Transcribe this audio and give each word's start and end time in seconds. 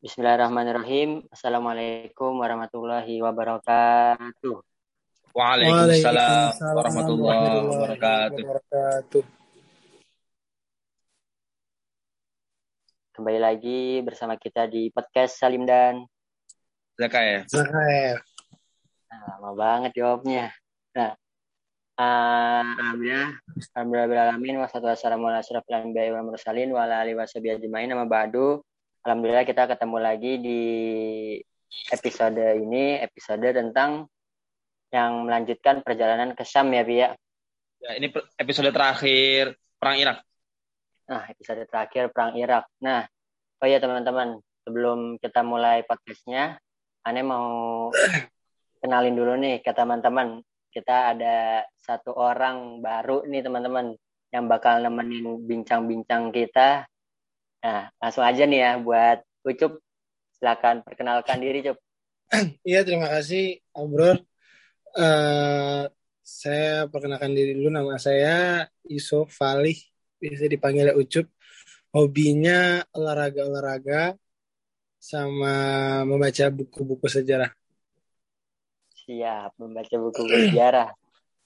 Bismillahirrahmanirrahim. 0.00 1.28
Assalamualaikum 1.28 2.40
warahmatullahi 2.40 3.20
wabarakatuh. 3.20 4.64
Waalaikumsalam 5.36 6.56
warahmatullahi 6.56 7.68
wabarakatuh. 7.68 9.20
Kembali 13.12 13.36
lagi 13.36 14.00
bersama 14.00 14.40
kita 14.40 14.64
di 14.64 14.88
podcast 14.88 15.36
Salim 15.36 15.68
dan 15.68 16.00
Zaka 16.96 17.20
ya. 17.20 17.44
Zakair. 17.44 18.24
Nah, 19.12 19.36
lama 19.36 19.52
banget 19.52 19.92
jawabnya. 20.00 20.48
Nah, 20.96 21.12
alhamdulillah, 21.94 23.38
alhamdulillah 23.70 24.34
alamin 24.34 24.58
wassalatu 24.58 24.90
wassalamu 24.90 25.30
ala 25.30 25.38
asyrafil 25.38 25.78
anbiya'i 25.78 26.10
wal 26.10 26.26
mursalin 26.26 26.74
wa 26.74 26.82
ala 26.82 27.06
alihi 27.06 27.14
washabihi 27.14 27.62
ajmain 27.62 27.86
nama 27.86 28.02
ba'du. 28.02 28.66
Alhamdulillah 29.06 29.46
kita 29.46 29.70
ketemu 29.70 29.96
lagi 30.02 30.32
di 30.42 30.62
episode 31.94 32.40
ini, 32.58 32.98
episode 32.98 33.46
tentang 33.46 34.10
yang 34.90 35.26
melanjutkan 35.26 35.86
perjalanan 35.86 36.34
ke 36.34 36.42
Syam 36.42 36.72
ya, 36.74 36.82
Bi 36.82 36.98
ya. 36.98 37.14
Ya, 37.78 37.90
ini 38.00 38.10
episode 38.40 38.70
terakhir 38.72 39.54
perang 39.76 39.98
Irak. 40.00 40.18
Nah, 41.04 41.22
episode 41.28 41.62
terakhir 41.68 42.10
perang 42.10 42.32
Irak. 42.34 42.64
Nah, 42.80 43.04
oh 43.60 43.66
ya 43.68 43.78
teman-teman, 43.78 44.40
sebelum 44.64 45.20
kita 45.20 45.44
mulai 45.44 45.84
podcastnya, 45.84 46.56
Ane 47.04 47.20
mau 47.20 47.92
kenalin 48.80 49.12
dulu 49.12 49.36
nih 49.36 49.60
ke 49.60 49.76
teman-teman. 49.76 50.40
Kita 50.74 51.14
ada 51.14 51.62
satu 51.78 52.10
orang 52.18 52.82
baru 52.82 53.22
nih 53.30 53.46
teman-teman 53.46 53.94
yang 54.34 54.50
bakal 54.50 54.82
nemenin 54.82 55.46
bincang-bincang 55.46 56.34
kita. 56.34 56.90
Nah, 57.62 57.94
langsung 58.02 58.26
aja 58.26 58.42
nih 58.42 58.58
ya 58.58 58.72
buat 58.82 59.22
Ucup. 59.46 59.78
Silakan 60.34 60.82
perkenalkan 60.82 61.38
diri, 61.38 61.62
Cup. 61.62 61.78
Iya, 62.66 62.82
terima 62.82 63.06
kasih, 63.06 63.62
Om 63.70 63.86
Bro. 63.94 64.10
Uh, 64.98 65.86
saya 66.26 66.90
perkenalkan 66.90 67.30
diri 67.30 67.54
dulu. 67.54 67.70
Nama 67.70 67.94
saya 68.02 68.66
Yusuf 68.82 69.30
Falih. 69.30 69.78
Bisa 70.18 70.50
dipanggil 70.50 70.90
Ucup. 70.98 71.30
Hobinya 71.94 72.82
olahraga-olahraga 72.90 74.18
sama 74.98 75.54
membaca 76.02 76.50
buku-buku 76.50 77.06
sejarah. 77.06 77.54
Siap, 79.04 79.60
membaca 79.60 79.94
buku-buku 80.00 80.48
sejarah. 80.48 80.88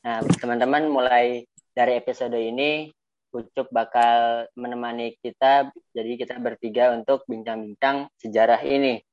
Nah, 0.06 0.22
teman-teman 0.38 0.86
mulai 0.86 1.42
dari 1.74 1.98
episode 1.98 2.38
ini 2.38 2.94
Ucup 3.28 3.68
bakal 3.68 4.48
menemani 4.56 5.12
kita, 5.20 5.68
jadi 5.92 6.16
kita 6.16 6.40
bertiga 6.40 6.96
untuk 6.96 7.28
bincang-bincang 7.28 8.08
sejarah 8.16 8.64
ini. 8.64 9.04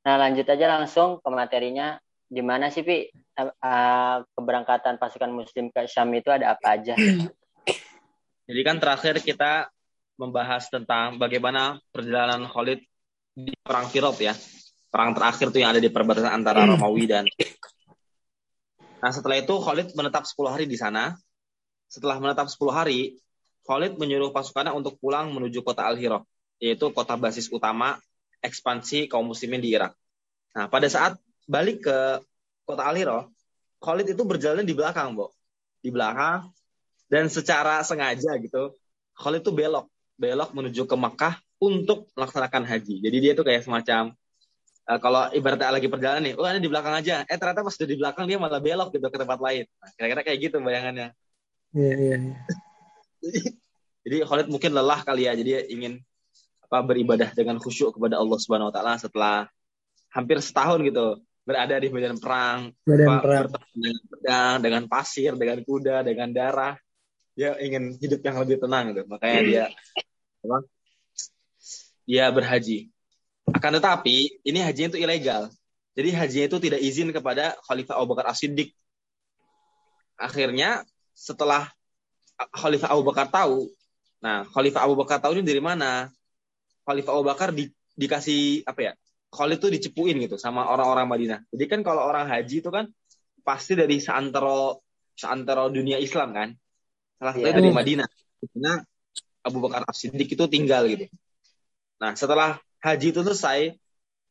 Nah, 0.00 0.16
lanjut 0.16 0.48
aja 0.48 0.80
langsung 0.80 1.20
ke 1.20 1.28
materinya. 1.28 2.00
Di 2.24 2.40
mana 2.40 2.72
sih, 2.72 2.80
Pi? 2.80 3.10
Uh, 3.36 4.24
keberangkatan 4.32 4.96
pasukan 4.96 5.28
muslim 5.28 5.68
ke 5.68 5.84
Syam 5.84 6.08
itu 6.16 6.32
ada 6.32 6.56
apa 6.56 6.78
aja? 6.78 6.96
Jadi 8.48 8.60
kan 8.64 8.80
terakhir 8.80 9.20
kita 9.20 9.68
membahas 10.16 10.72
tentang 10.72 11.20
bagaimana 11.20 11.76
perjalanan 11.92 12.48
Khalid 12.48 12.80
di 13.36 13.52
perang 13.60 13.92
Firot 13.92 14.16
ya. 14.24 14.32
Perang 14.88 15.12
terakhir 15.12 15.52
tuh 15.52 15.60
yang 15.60 15.76
ada 15.76 15.82
di 15.84 15.92
perbatasan 15.92 16.32
antara 16.32 16.64
Hmm. 16.64 16.80
Romawi 16.80 17.04
dan 17.04 17.24
Nah, 19.00 19.10
setelah 19.10 19.40
itu 19.40 19.56
Khalid 19.56 19.96
menetap 19.96 20.28
10 20.28 20.52
hari 20.52 20.64
di 20.68 20.76
sana. 20.76 21.16
Setelah 21.88 22.20
menetap 22.20 22.52
10 22.52 22.70
hari, 22.70 23.16
Khalid 23.64 23.96
menyuruh 23.96 24.30
pasukannya 24.30 24.76
untuk 24.76 25.00
pulang 25.00 25.32
menuju 25.32 25.64
kota 25.64 25.88
Al-Hira, 25.88 26.20
yaitu 26.60 26.92
kota 26.92 27.16
basis 27.16 27.48
utama 27.48 27.96
ekspansi 28.44 29.08
kaum 29.08 29.26
muslimin 29.32 29.60
di 29.60 29.72
Irak. 29.72 29.96
Nah, 30.52 30.68
pada 30.68 30.86
saat 30.92 31.16
balik 31.48 31.84
ke 31.88 31.98
kota 32.68 32.84
Al-Hira, 32.84 33.24
Khalid 33.80 34.12
itu 34.12 34.22
berjalan 34.22 34.68
di 34.68 34.76
belakang, 34.76 35.16
Bo. 35.16 35.32
Di 35.80 35.88
belakang 35.88 36.52
dan 37.08 37.32
secara 37.32 37.80
sengaja 37.80 38.36
gitu, 38.36 38.76
Khalid 39.16 39.40
itu 39.40 39.52
belok, 39.52 39.88
belok 40.20 40.50
menuju 40.52 40.84
ke 40.84 40.96
Makkah 40.96 41.40
untuk 41.60 42.12
melaksanakan 42.12 42.68
haji. 42.68 43.00
Jadi 43.00 43.16
dia 43.20 43.32
tuh 43.32 43.44
kayak 43.44 43.64
semacam 43.64 44.12
uh, 44.90 44.98
kalau 44.98 45.30
ibaratnya 45.30 45.70
lagi 45.70 45.86
perjalanan 45.86 46.22
nih, 46.26 46.34
oh 46.34 46.46
ini 46.50 46.58
di 46.58 46.70
belakang 46.70 46.94
aja. 46.98 47.22
Eh 47.30 47.38
ternyata 47.38 47.62
pas 47.62 47.74
udah 47.78 47.88
di 47.88 47.96
belakang 47.98 48.24
dia 48.26 48.38
malah 48.42 48.58
belok 48.58 48.90
gitu 48.90 49.06
ke 49.06 49.18
tempat 49.22 49.38
lain. 49.38 49.64
Nah, 49.78 49.88
kira-kira 49.94 50.22
kayak 50.26 50.38
gitu 50.50 50.56
bayangannya. 50.58 51.08
Iya, 51.70 51.92
iya, 51.94 52.16
iya. 52.18 52.36
Jadi, 53.22 53.40
jadi 54.04 54.16
Khalid 54.26 54.48
mungkin 54.50 54.70
lelah 54.74 55.00
kali 55.06 55.30
ya, 55.30 55.32
jadi 55.38 55.70
ingin 55.70 56.02
apa 56.66 56.82
beribadah 56.86 57.30
dengan 57.34 57.58
khusyuk 57.62 57.94
kepada 57.98 58.18
Allah 58.18 58.38
Subhanahu 58.38 58.70
wa 58.70 58.74
taala 58.74 58.94
setelah 58.98 59.46
hampir 60.10 60.38
setahun 60.42 60.82
gitu 60.86 61.18
berada 61.42 61.74
di 61.82 61.88
medan 61.90 62.18
perang, 62.18 62.70
Badan 62.86 63.06
apa, 63.10 63.22
perang. 63.22 63.46
dengan 63.74 64.02
pedang, 64.06 64.56
dengan 64.62 64.82
pasir, 64.86 65.32
dengan 65.34 65.58
kuda, 65.66 65.96
dengan 66.06 66.28
darah. 66.30 66.74
Dia 67.34 67.56
ingin 67.58 67.96
hidup 67.98 68.20
yang 68.22 68.36
lebih 68.42 68.62
tenang 68.62 68.94
gitu. 68.94 69.02
Makanya 69.10 69.40
dia 69.42 69.64
apa? 70.46 70.58
Dia 72.06 72.24
berhaji. 72.30 72.90
Akan 73.50 73.72
tetapi 73.76 74.40
ini 74.46 74.58
hajinya 74.62 74.94
itu 74.94 75.00
ilegal. 75.00 75.50
Jadi 75.98 76.08
hajinya 76.14 76.46
itu 76.46 76.58
tidak 76.62 76.80
izin 76.80 77.08
kepada 77.10 77.58
Khalifah 77.66 77.98
Abu 77.98 78.14
Bakar 78.14 78.30
As-Siddiq. 78.30 78.70
Akhirnya 80.20 80.86
setelah 81.16 81.68
Khalifah 82.56 82.94
Abu 82.94 83.02
Bakar 83.04 83.28
tahu, 83.28 83.68
nah 84.22 84.46
Khalifah 84.48 84.86
Abu 84.86 84.94
Bakar 84.96 85.18
tahu 85.20 85.36
ini 85.36 85.44
dari 85.44 85.60
mana? 85.60 86.08
Khalifah 86.86 87.12
Abu 87.12 87.24
Bakar 87.26 87.48
di, 87.52 87.68
dikasih 87.98 88.64
apa 88.64 88.80
ya? 88.80 88.92
Khalid 89.30 89.62
itu 89.62 89.68
dicepuin 89.70 90.18
gitu 90.26 90.34
sama 90.42 90.66
orang-orang 90.66 91.06
Madinah. 91.06 91.40
Jadi 91.54 91.64
kan 91.70 91.80
kalau 91.86 92.02
orang 92.02 92.26
haji 92.26 92.66
itu 92.66 92.70
kan 92.70 92.90
pasti 93.46 93.78
dari 93.78 94.02
seantero 94.02 94.82
seantero 95.14 95.70
dunia 95.70 96.02
Islam 96.02 96.34
kan. 96.34 96.48
Salah 97.20 97.32
satunya 97.38 97.54
Iya. 97.54 97.58
dari 97.62 97.70
Madinah. 97.70 98.08
Karena 98.40 98.72
Abu 99.46 99.58
Bakar 99.62 99.86
As-Siddiq 99.86 100.34
itu 100.34 100.44
tinggal 100.50 100.88
gitu. 100.90 101.06
Nah, 102.00 102.16
setelah 102.16 102.58
haji 102.80 103.06
itu 103.12 103.20
selesai, 103.20 103.76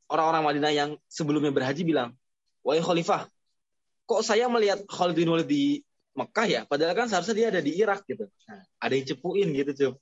orang-orang 0.09 0.43
Madinah 0.43 0.73
yang 0.73 0.89
sebelumnya 1.05 1.53
berhaji 1.53 1.85
bilang, 1.85 2.17
"Wahai 2.65 2.81
khalifah, 2.81 3.29
kok 4.09 4.21
saya 4.25 4.49
melihat 4.49 4.81
Khalid 4.89 5.15
bin 5.15 5.29
Walid 5.29 5.47
di 5.49 5.85
Mekah 6.17 6.47
ya? 6.49 6.61
Padahal 6.65 6.97
kan 6.97 7.07
seharusnya 7.07 7.35
dia 7.37 7.47
ada 7.53 7.61
di 7.61 7.71
Irak 7.77 8.03
gitu." 8.09 8.25
Nah, 8.49 8.61
ada 8.81 8.93
yang 8.97 9.05
cepuin 9.05 9.47
gitu, 9.53 9.71
Cup. 9.77 9.95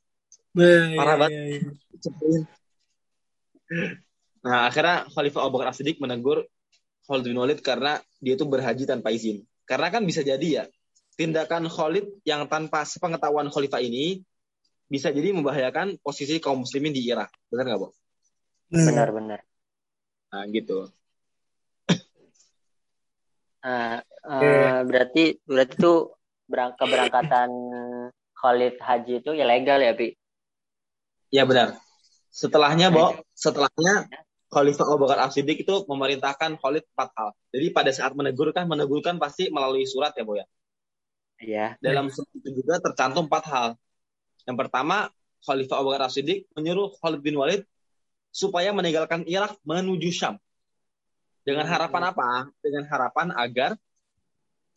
Nah, 0.57 0.95
Parah 0.95 1.13
iya, 1.13 1.21
banget. 1.21 1.31
iya, 1.31 1.43
iya. 1.45 1.59
Cepuin. 2.01 2.41
Nah, 4.47 4.59
akhirnya 4.71 4.97
Khalifah 5.11 5.41
Abu 5.43 5.59
Bakar 5.59 5.75
As-Siddiq 5.75 5.99
menegur 5.99 6.47
Khalid 7.03 7.23
bin 7.27 7.37
Walid 7.37 7.59
karena 7.59 7.99
dia 8.23 8.39
itu 8.39 8.47
berhaji 8.47 8.87
tanpa 8.87 9.11
izin. 9.11 9.43
Karena 9.67 9.91
kan 9.91 10.07
bisa 10.07 10.23
jadi 10.23 10.47
ya, 10.47 10.63
tindakan 11.19 11.67
Khalid 11.67 12.23
yang 12.23 12.47
tanpa 12.47 12.87
sepengetahuan 12.87 13.51
Khalifah 13.51 13.83
ini 13.83 14.23
bisa 14.87 15.11
jadi 15.11 15.35
membahayakan 15.35 15.99
posisi 15.99 16.39
kaum 16.39 16.63
muslimin 16.63 16.95
di 16.95 17.03
Irak. 17.11 17.27
Benar 17.51 17.63
nggak, 17.67 17.79
Bo? 17.83 17.91
Benar-benar. 18.67 19.39
Nah, 20.27 20.43
gitu. 20.51 20.91
Nah, 23.63 23.99
eh, 24.03 24.79
berarti 24.87 25.39
berarti 25.43 25.75
tuh 25.75 26.15
berang- 26.47 26.75
keberangkatan 26.79 27.49
Khalid 28.37 28.75
Haji 28.79 29.13
itu 29.23 29.31
ilegal 29.35 29.79
ya, 29.83 29.91
Pi? 29.95 30.15
Ya 31.31 31.43
benar. 31.43 31.75
Setelahnya, 32.31 32.93
Bo, 32.93 33.17
setelahnya 33.35 34.07
Khalifah 34.47 34.87
Abu 34.87 35.03
Bakar 35.03 35.27
As-Siddiq 35.27 35.67
itu 35.67 35.75
memerintahkan 35.89 36.55
Khalid 36.61 36.85
empat 36.95 37.09
hal. 37.17 37.29
Jadi 37.51 37.67
pada 37.75 37.91
saat 37.91 38.15
menegur 38.15 38.53
kan, 38.55 38.63
menegur 38.69 39.03
kan 39.03 39.19
pasti 39.19 39.51
melalui 39.51 39.83
surat 39.83 40.15
ya, 40.15 40.23
Bo 40.23 40.39
ya. 40.39 40.45
Iya. 41.43 41.67
Dalam 41.83 42.07
surat 42.07 42.31
itu 42.37 42.63
juga 42.63 42.79
tercantum 42.79 43.27
empat 43.27 43.43
hal. 43.51 43.67
Yang 44.47 44.57
pertama, 44.63 45.11
Khalifah 45.43 45.75
Abu 45.81 45.91
Bakar 45.91 46.07
As-Siddiq 46.07 46.47
menyuruh 46.55 46.95
Khalid 47.03 47.19
bin 47.19 47.35
Walid 47.35 47.67
supaya 48.37 48.69
meninggalkan 48.69 49.25
Irak 49.25 49.57
menuju 49.65 50.13
Syam. 50.13 50.37
Dengan 51.41 51.65
harapan 51.65 52.13
apa? 52.13 52.53
Dengan 52.61 52.85
harapan 52.85 53.33
agar 53.33 53.73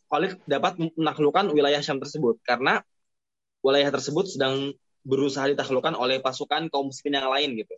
Khalid 0.09 0.41
dapat 0.49 0.81
menaklukkan 0.97 1.53
wilayah 1.53 1.77
Syam 1.85 2.01
tersebut. 2.01 2.41
Karena 2.41 2.81
wilayah 3.61 3.93
tersebut 3.93 4.33
sedang 4.33 4.73
berusaha 5.05 5.45
ditaklukkan 5.45 5.93
oleh 5.93 6.17
pasukan 6.17 6.73
kaum 6.73 6.89
muslimin 6.89 7.21
yang 7.21 7.29
lain 7.29 7.49
gitu. 7.61 7.75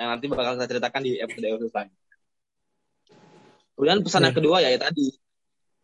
Yang 0.00 0.08
nanti 0.08 0.24
bakal 0.32 0.52
saya 0.56 0.68
ceritakan 0.72 1.00
di 1.04 1.20
episode 1.20 1.68
selanjutnya. 1.68 2.16
Kemudian 3.76 4.00
pesan 4.00 4.24
yang 4.24 4.36
kedua 4.36 4.64
ya, 4.64 4.72
ya 4.72 4.80
tadi 4.80 5.12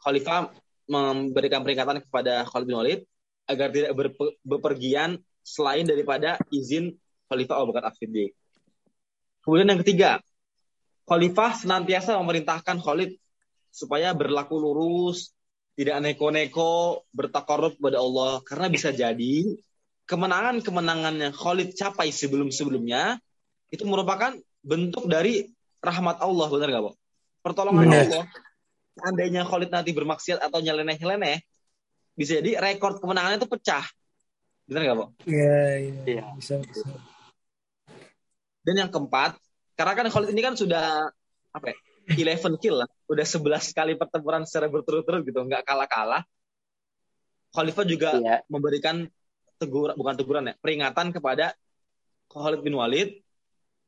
Khalifah 0.00 0.48
memberikan 0.88 1.60
peringatan 1.60 2.00
kepada 2.08 2.48
Khalid 2.48 2.66
bin 2.72 2.76
Walid 2.80 3.00
agar 3.44 3.68
tidak 3.68 3.92
berpe- 3.92 4.36
bepergian 4.40 5.20
selain 5.44 5.84
daripada 5.84 6.40
izin 6.48 6.96
Khalifah 7.28 7.60
Abu 7.60 7.76
Bakar 7.76 7.92
As-Siddiq. 7.92 8.32
Kemudian 9.42 9.74
yang 9.74 9.80
ketiga, 9.82 10.10
Khalifah 11.06 11.58
senantiasa 11.58 12.14
memerintahkan 12.22 12.78
Khalid 12.78 13.18
supaya 13.74 14.14
berlaku 14.14 14.54
lurus, 14.54 15.34
tidak 15.74 15.98
neko-neko, 15.98 17.02
bertakarub 17.10 17.74
kepada 17.74 17.98
Allah. 17.98 18.38
Karena 18.46 18.66
bisa 18.70 18.94
jadi 18.94 19.34
kemenangan-kemenangannya 20.06 21.34
Khalid 21.34 21.74
capai 21.74 22.14
sebelum-sebelumnya 22.14 23.18
itu 23.72 23.82
merupakan 23.88 24.36
bentuk 24.62 25.10
dari 25.10 25.48
rahmat 25.82 26.22
Allah, 26.22 26.46
benar 26.46 26.68
nggak, 26.70 26.84
Bo? 26.86 26.92
Pertolongan 27.42 27.90
Benar. 27.90 28.06
Allah. 28.06 28.24
Seandainya 28.92 29.42
Khalid 29.42 29.70
nanti 29.72 29.90
bermaksiat 29.90 30.38
atau 30.38 30.62
nyeleneh-nyeleneh, 30.62 31.42
bisa 32.14 32.38
jadi 32.38 32.60
rekor 32.60 33.02
kemenangannya 33.02 33.42
itu 33.42 33.50
pecah. 33.50 33.82
Benar 34.70 34.80
nggak, 34.86 34.96
Bo? 35.02 35.06
Iya, 35.26 35.60
iya. 35.82 36.02
Iya. 36.06 36.24
Bisa, 36.38 36.62
bisa. 36.62 36.86
Dan 38.62 38.74
yang 38.78 38.90
keempat, 38.90 39.36
karena 39.74 39.92
kan 39.98 40.06
Khalid 40.06 40.30
ini 40.30 40.42
kan 40.42 40.54
sudah 40.54 41.10
apa 41.50 41.66
ya? 41.74 41.76
11 42.14 42.58
kill 42.58 42.82
lah. 42.82 42.88
Udah 43.06 43.26
11 43.26 43.70
kali 43.74 43.94
pertempuran 43.94 44.42
secara 44.46 44.66
berturut-turut 44.70 45.22
gitu, 45.22 45.38
nggak 45.42 45.62
kalah-kalah. 45.66 46.22
Khalifah 47.52 47.84
juga 47.84 48.10
Iya. 48.16 48.36
memberikan 48.48 49.06
teguran 49.60 49.94
bukan 49.94 50.14
teguran 50.16 50.44
ya, 50.50 50.54
peringatan 50.58 51.12
kepada 51.14 51.54
Khalid 52.32 52.64
bin 52.64 52.74
Walid 52.74 53.20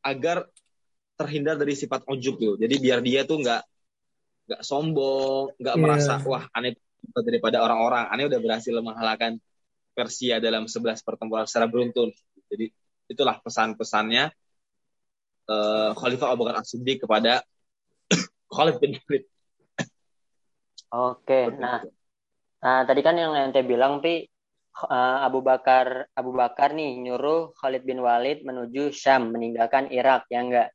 agar 0.05 0.47
terhindar 1.17 1.57
dari 1.57 1.73
sifat 1.75 2.05
ujub 2.07 2.37
gitu. 2.37 2.55
Jadi 2.61 2.75
biar 2.79 3.01
dia 3.01 3.25
tuh 3.25 3.41
nggak 3.41 3.63
nggak 4.45 4.63
sombong, 4.63 5.57
nggak 5.57 5.77
Iya. 5.79 5.83
merasa 5.83 6.13
wah 6.29 6.45
aneh 6.53 6.77
daripada 7.25 7.65
orang-orang. 7.65 8.05
Aneh 8.13 8.29
udah 8.29 8.41
berhasil 8.43 8.75
mengalahkan 8.77 9.41
Persia 9.95 10.43
dalam 10.43 10.69
11 10.69 11.01
pertempuran 11.01 11.49
secara 11.49 11.71
beruntun. 11.71 12.13
Jadi 12.51 12.69
itulah 13.09 13.41
pesan-pesannya 13.41 14.29
eh, 15.49 15.91
Khalifah 15.97 16.29
Abu 16.33 16.47
Bakar 16.47 16.65
As-Siddiq 16.65 17.05
kepada 17.05 17.45
Khalid 18.55 18.77
bin 18.81 18.97
Walid. 18.97 19.25
Oke, 20.95 21.51
nah, 21.59 21.83
nah 22.63 22.87
tadi 22.87 23.03
kan 23.03 23.19
yang 23.19 23.35
ente 23.35 23.67
bilang, 23.67 23.99
Pi, 23.99 24.23
eh, 24.25 25.19
Abu 25.27 25.43
Bakar 25.43 26.07
Abu 26.15 26.31
Bakar 26.31 26.71
nih 26.73 27.03
nyuruh 27.03 27.51
Khalid 27.59 27.83
bin 27.83 27.99
Walid 27.99 28.47
menuju 28.47 28.95
Syam, 28.95 29.35
meninggalkan 29.35 29.91
Irak, 29.91 30.31
ya 30.31 30.41
enggak? 30.45 30.69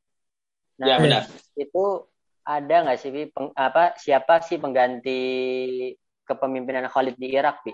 Nah, 0.80 0.88
ya 0.88 0.96
benar. 1.00 1.24
itu 1.56 1.86
ada 2.44 2.76
nggak 2.84 3.00
sih, 3.00 3.12
Pi, 3.16 3.24
peng- 3.32 3.56
apa 3.56 3.96
siapa 3.96 4.44
sih 4.44 4.60
pengganti 4.60 5.22
kepemimpinan 6.28 6.92
Khalid 6.92 7.16
di 7.16 7.32
Irak, 7.32 7.64
Pi? 7.64 7.74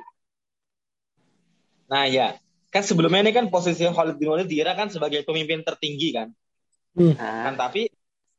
Nah 1.85 2.09
ya, 2.09 2.33
kan 2.73 2.81
sebelumnya 2.81 3.21
ini 3.21 3.33
kan 3.33 3.45
posisi 3.53 3.85
Khalid 3.85 4.17
bin 4.17 4.33
Walid 4.33 4.49
di 4.49 4.57
Irak 4.57 4.75
kan 4.79 4.89
sebagai 4.89 5.21
pemimpin 5.21 5.61
tertinggi 5.61 6.09
kan. 6.13 6.33
Nah, 6.95 7.51
Kan 7.51 7.55
tapi 7.59 7.91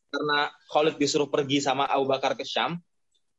karena 0.09 0.49
Khalid 0.73 0.97
disuruh 0.97 1.29
pergi 1.29 1.61
sama 1.61 1.85
Abu 1.85 2.09
Bakar 2.09 2.33
ke 2.33 2.43
Syam, 2.43 2.81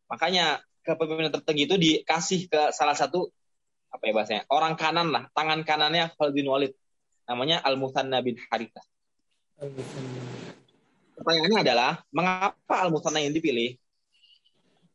makanya 0.05 0.61
kepemimpinan 0.85 1.33
tertinggi 1.33 1.63
itu 1.65 1.75
dikasih 1.75 2.47
ke 2.47 2.61
salah 2.69 2.93
satu 2.93 3.33
apa 3.89 4.03
ya 4.03 4.13
bahasanya 4.13 4.43
orang 4.53 4.77
kanan 4.77 5.09
lah, 5.09 5.25
tangan 5.33 5.65
kanannya 5.65 6.13
Khalid 6.13 6.33
bin 6.37 6.45
Walid, 6.45 6.71
namanya 7.25 7.65
Al 7.65 7.81
Muthanna 7.81 8.21
bin 8.21 8.37
Harithah. 8.37 8.85
Pertanyaannya 11.17 11.59
adalah 11.65 12.05
mengapa 12.13 12.75
Al 12.77 12.93
Muthanna 12.93 13.25
yang 13.25 13.33
dipilih? 13.33 13.73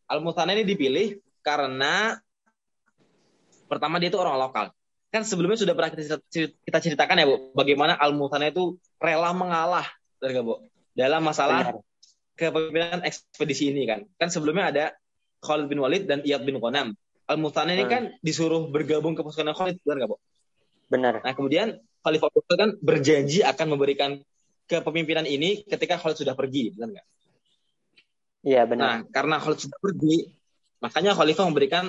Al 0.07 0.23
Muthanna 0.23 0.55
ini 0.55 0.63
dipilih 0.63 1.19
karena 1.43 2.15
pertama 3.67 3.99
dia 3.99 4.07
itu 4.13 4.21
orang 4.23 4.39
lokal. 4.39 4.71
Kan 5.11 5.27
sebelumnya 5.27 5.59
sudah 5.59 5.75
pernah 5.75 5.91
kita, 5.93 6.21
cerita- 6.31 6.57
kita 6.63 6.79
ceritakan 6.79 7.21
ya 7.21 7.27
Bu, 7.27 7.37
bagaimana 7.59 7.99
Al 7.99 8.15
Muthanna 8.15 8.55
itu 8.55 8.79
rela 9.03 9.35
mengalah 9.35 9.89
Bu 10.23 10.63
dalam 10.95 11.25
masalah 11.25 11.75
kepemimpinan 12.39 13.03
ekspedisi 13.03 13.75
ini 13.75 13.85
kan. 13.89 14.07
Kan 14.17 14.29
sebelumnya 14.31 14.71
ada 14.71 14.85
Khalid 15.43 15.67
bin 15.67 15.83
Walid 15.83 16.07
dan 16.07 16.23
Iyad 16.23 16.47
bin 16.47 16.63
Qanam. 16.63 16.95
Al-Muthana 17.27 17.75
ini 17.75 17.87
Hmm. 17.87 17.93
kan 17.93 18.03
disuruh 18.21 18.69
bergabung 18.71 19.17
ke 19.19 19.23
pasukan 19.25 19.51
Khalid, 19.57 19.83
benar 19.83 20.05
nggak, 20.05 20.11
Bo? 20.11 20.19
Benar. 20.91 21.15
Nah, 21.25 21.33
kemudian 21.33 21.81
Khalifah 22.03 22.29
Abu 22.29 22.41
kan 22.45 22.71
berjanji 22.83 23.41
akan 23.47 23.67
memberikan 23.79 24.11
kepemimpinan 24.69 25.25
ini 25.25 25.65
ketika 25.65 25.97
Khalid 25.97 26.19
sudah 26.19 26.35
pergi, 26.37 26.75
benar 26.77 26.99
nggak? 26.99 27.07
Iya, 28.43 28.63
Nah, 28.67 28.69
benar. 28.69 28.91
karena 29.15 29.37
Khalid 29.39 29.61
sudah 29.65 29.79
pergi, 29.79 30.35
makanya 30.83 31.15
Khalifah 31.15 31.47
memberikan 31.47 31.85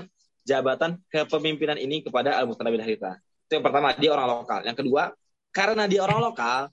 jabatan 0.45 1.01
kepemimpinan 1.09 1.81
ini 1.81 2.05
kepada 2.05 2.37
Al-Muthana 2.37 2.69
bin 2.69 2.83
Harithah. 2.83 3.17
Itu 3.49 3.57
yang 3.59 3.65
pertama, 3.65 3.91
dia 3.97 4.13
orang 4.13 4.27
lokal. 4.29 4.61
Yang 4.63 4.77
kedua, 4.85 5.11
karena 5.49 5.83
dia 5.89 6.05
orang 6.05 6.19
lokal, 6.21 6.69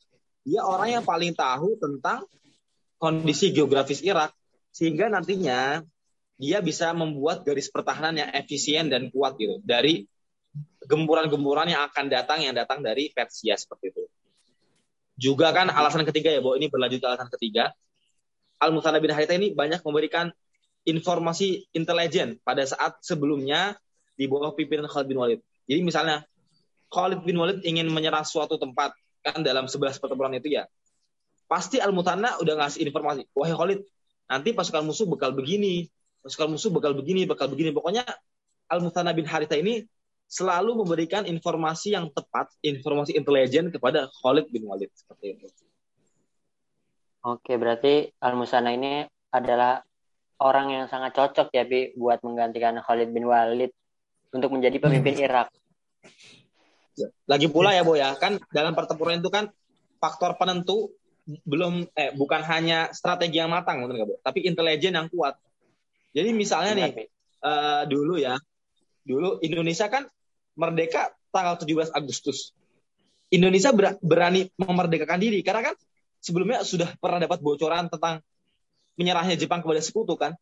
dia 0.46 0.64
orang 0.64 1.00
yang 1.00 1.04
paling 1.04 1.37
tahu 1.37 1.76
tentang 1.76 2.25
kondisi 3.00 3.52
geografis 3.52 4.04
Irak, 4.04 4.32
sehingga 4.72 5.08
nantinya 5.08 5.81
dia 6.40 6.58
bisa 6.64 6.92
membuat 6.96 7.44
garis 7.44 7.69
pertahanan 7.69 8.16
yang 8.16 8.31
efisien 8.32 8.88
dan 8.88 9.12
kuat 9.12 9.37
gitu 9.37 9.60
dari 9.60 10.08
gempuran-gempuran 10.88 11.69
yang 11.69 11.84
akan 11.92 12.08
datang 12.08 12.40
yang 12.40 12.56
datang 12.56 12.81
dari 12.81 13.12
Persia 13.12 13.56
seperti 13.60 13.92
itu. 13.92 14.02
Juga 15.20 15.52
kan 15.52 15.69
alasan 15.69 16.08
ketiga 16.08 16.32
ya, 16.32 16.40
bahwa 16.40 16.56
ini 16.56 16.72
berlanjut 16.72 16.98
ke 17.04 17.06
alasan 17.06 17.28
ketiga. 17.28 17.76
Al-Muthana 18.60 19.00
bin 19.00 19.12
Harithah 19.12 19.36
ini 19.36 19.52
banyak 19.52 19.84
memberikan 19.84 20.32
informasi 20.88 21.69
intelijen 21.76 22.40
pada 22.40 22.64
saat 22.64 23.00
sebelumnya 23.04 23.76
di 24.16 24.25
bawah 24.28 24.56
pimpinan 24.56 24.88
Khalid 24.88 25.08
bin 25.12 25.20
Walid. 25.20 25.40
Jadi 25.69 25.81
misalnya 25.84 26.25
Khalid 26.88 27.20
bin 27.25 27.36
Walid 27.36 27.60
ingin 27.69 27.88
menyerang 27.93 28.25
suatu 28.25 28.56
tempat 28.56 28.96
kan 29.20 29.40
dalam 29.44 29.69
11 29.69 30.00
pertempuran 30.00 30.32
itu 30.37 30.56
ya. 30.56 30.64
Pasti 31.50 31.82
Al-Muthana 31.82 32.38
udah 32.38 32.55
ngasih 32.64 32.87
informasi, 32.87 33.26
"Wahai 33.34 33.55
Khalid, 33.55 33.81
nanti 34.31 34.55
pasukan 34.55 34.87
musuh 34.87 35.06
bakal 35.11 35.34
begini, 35.34 35.90
pasukan 36.22 36.49
musuh 36.56 36.70
bakal 36.70 36.94
begini, 36.94 37.26
bakal 37.26 37.50
begini." 37.50 37.75
Pokoknya 37.75 38.06
Al-Muthana 38.70 39.11
bin 39.11 39.26
Harithah 39.26 39.58
ini 39.58 39.82
selalu 40.31 40.78
memberikan 40.78 41.26
informasi 41.26 41.99
yang 41.99 42.06
tepat, 42.14 42.46
informasi 42.62 43.19
intelijen 43.19 43.75
kepada 43.75 44.06
Khalid 44.22 44.46
bin 44.55 44.62
Walid 44.70 44.94
seperti 44.94 45.34
itu. 45.34 45.46
Oke, 47.26 47.58
berarti 47.58 48.08
Al-Musana 48.22 48.72
ini 48.72 49.05
adalah 49.34 49.84
orang 50.40 50.72
yang 50.72 50.84
sangat 50.88 51.12
cocok 51.12 51.52
ya, 51.52 51.69
Pi, 51.69 51.93
buat 51.99 52.22
menggantikan 52.25 52.78
Khalid 52.81 53.12
bin 53.12 53.28
Walid 53.28 53.75
untuk 54.32 54.55
menjadi 54.55 54.81
pemimpin 54.81 55.19
Irak. 55.26 55.52
Lagi 57.25 57.47
pula 57.49 57.70
ya, 57.73 57.82
Bo 57.87 57.94
ya, 57.97 58.12
kan 58.19 58.37
dalam 58.52 58.76
pertempuran 58.76 59.23
itu 59.23 59.31
kan 59.32 59.49
faktor 60.00 60.37
penentu 60.37 60.93
belum 61.47 61.87
eh 61.94 62.11
bukan 62.17 62.43
hanya 62.43 62.91
strategi 62.91 63.38
yang 63.38 63.52
matang, 63.52 63.85
benar 63.87 64.02
nggak, 64.02 64.08
Bo? 64.08 64.17
Tapi 64.20 64.44
intelijen 64.44 64.97
yang 64.97 65.08
kuat. 65.08 65.38
Jadi 66.11 66.34
misalnya 66.34 66.72
nih, 66.74 67.06
eh, 67.44 67.82
dulu 67.86 68.19
ya, 68.19 68.34
dulu 69.06 69.39
Indonesia 69.41 69.86
kan 69.86 70.05
merdeka 70.58 71.15
tanggal 71.31 71.56
17 71.56 71.94
Agustus. 71.94 72.51
Indonesia 73.31 73.70
ber- 73.70 74.03
berani 74.03 74.51
memerdekakan 74.58 75.22
diri 75.22 75.39
karena 75.46 75.70
kan 75.70 75.74
sebelumnya 76.19 76.67
sudah 76.67 76.98
pernah 76.98 77.22
dapat 77.22 77.39
bocoran 77.39 77.86
tentang 77.86 78.19
menyerahnya 78.98 79.39
Jepang 79.39 79.63
kepada 79.63 79.79
sekutu 79.79 80.19
kan. 80.19 80.34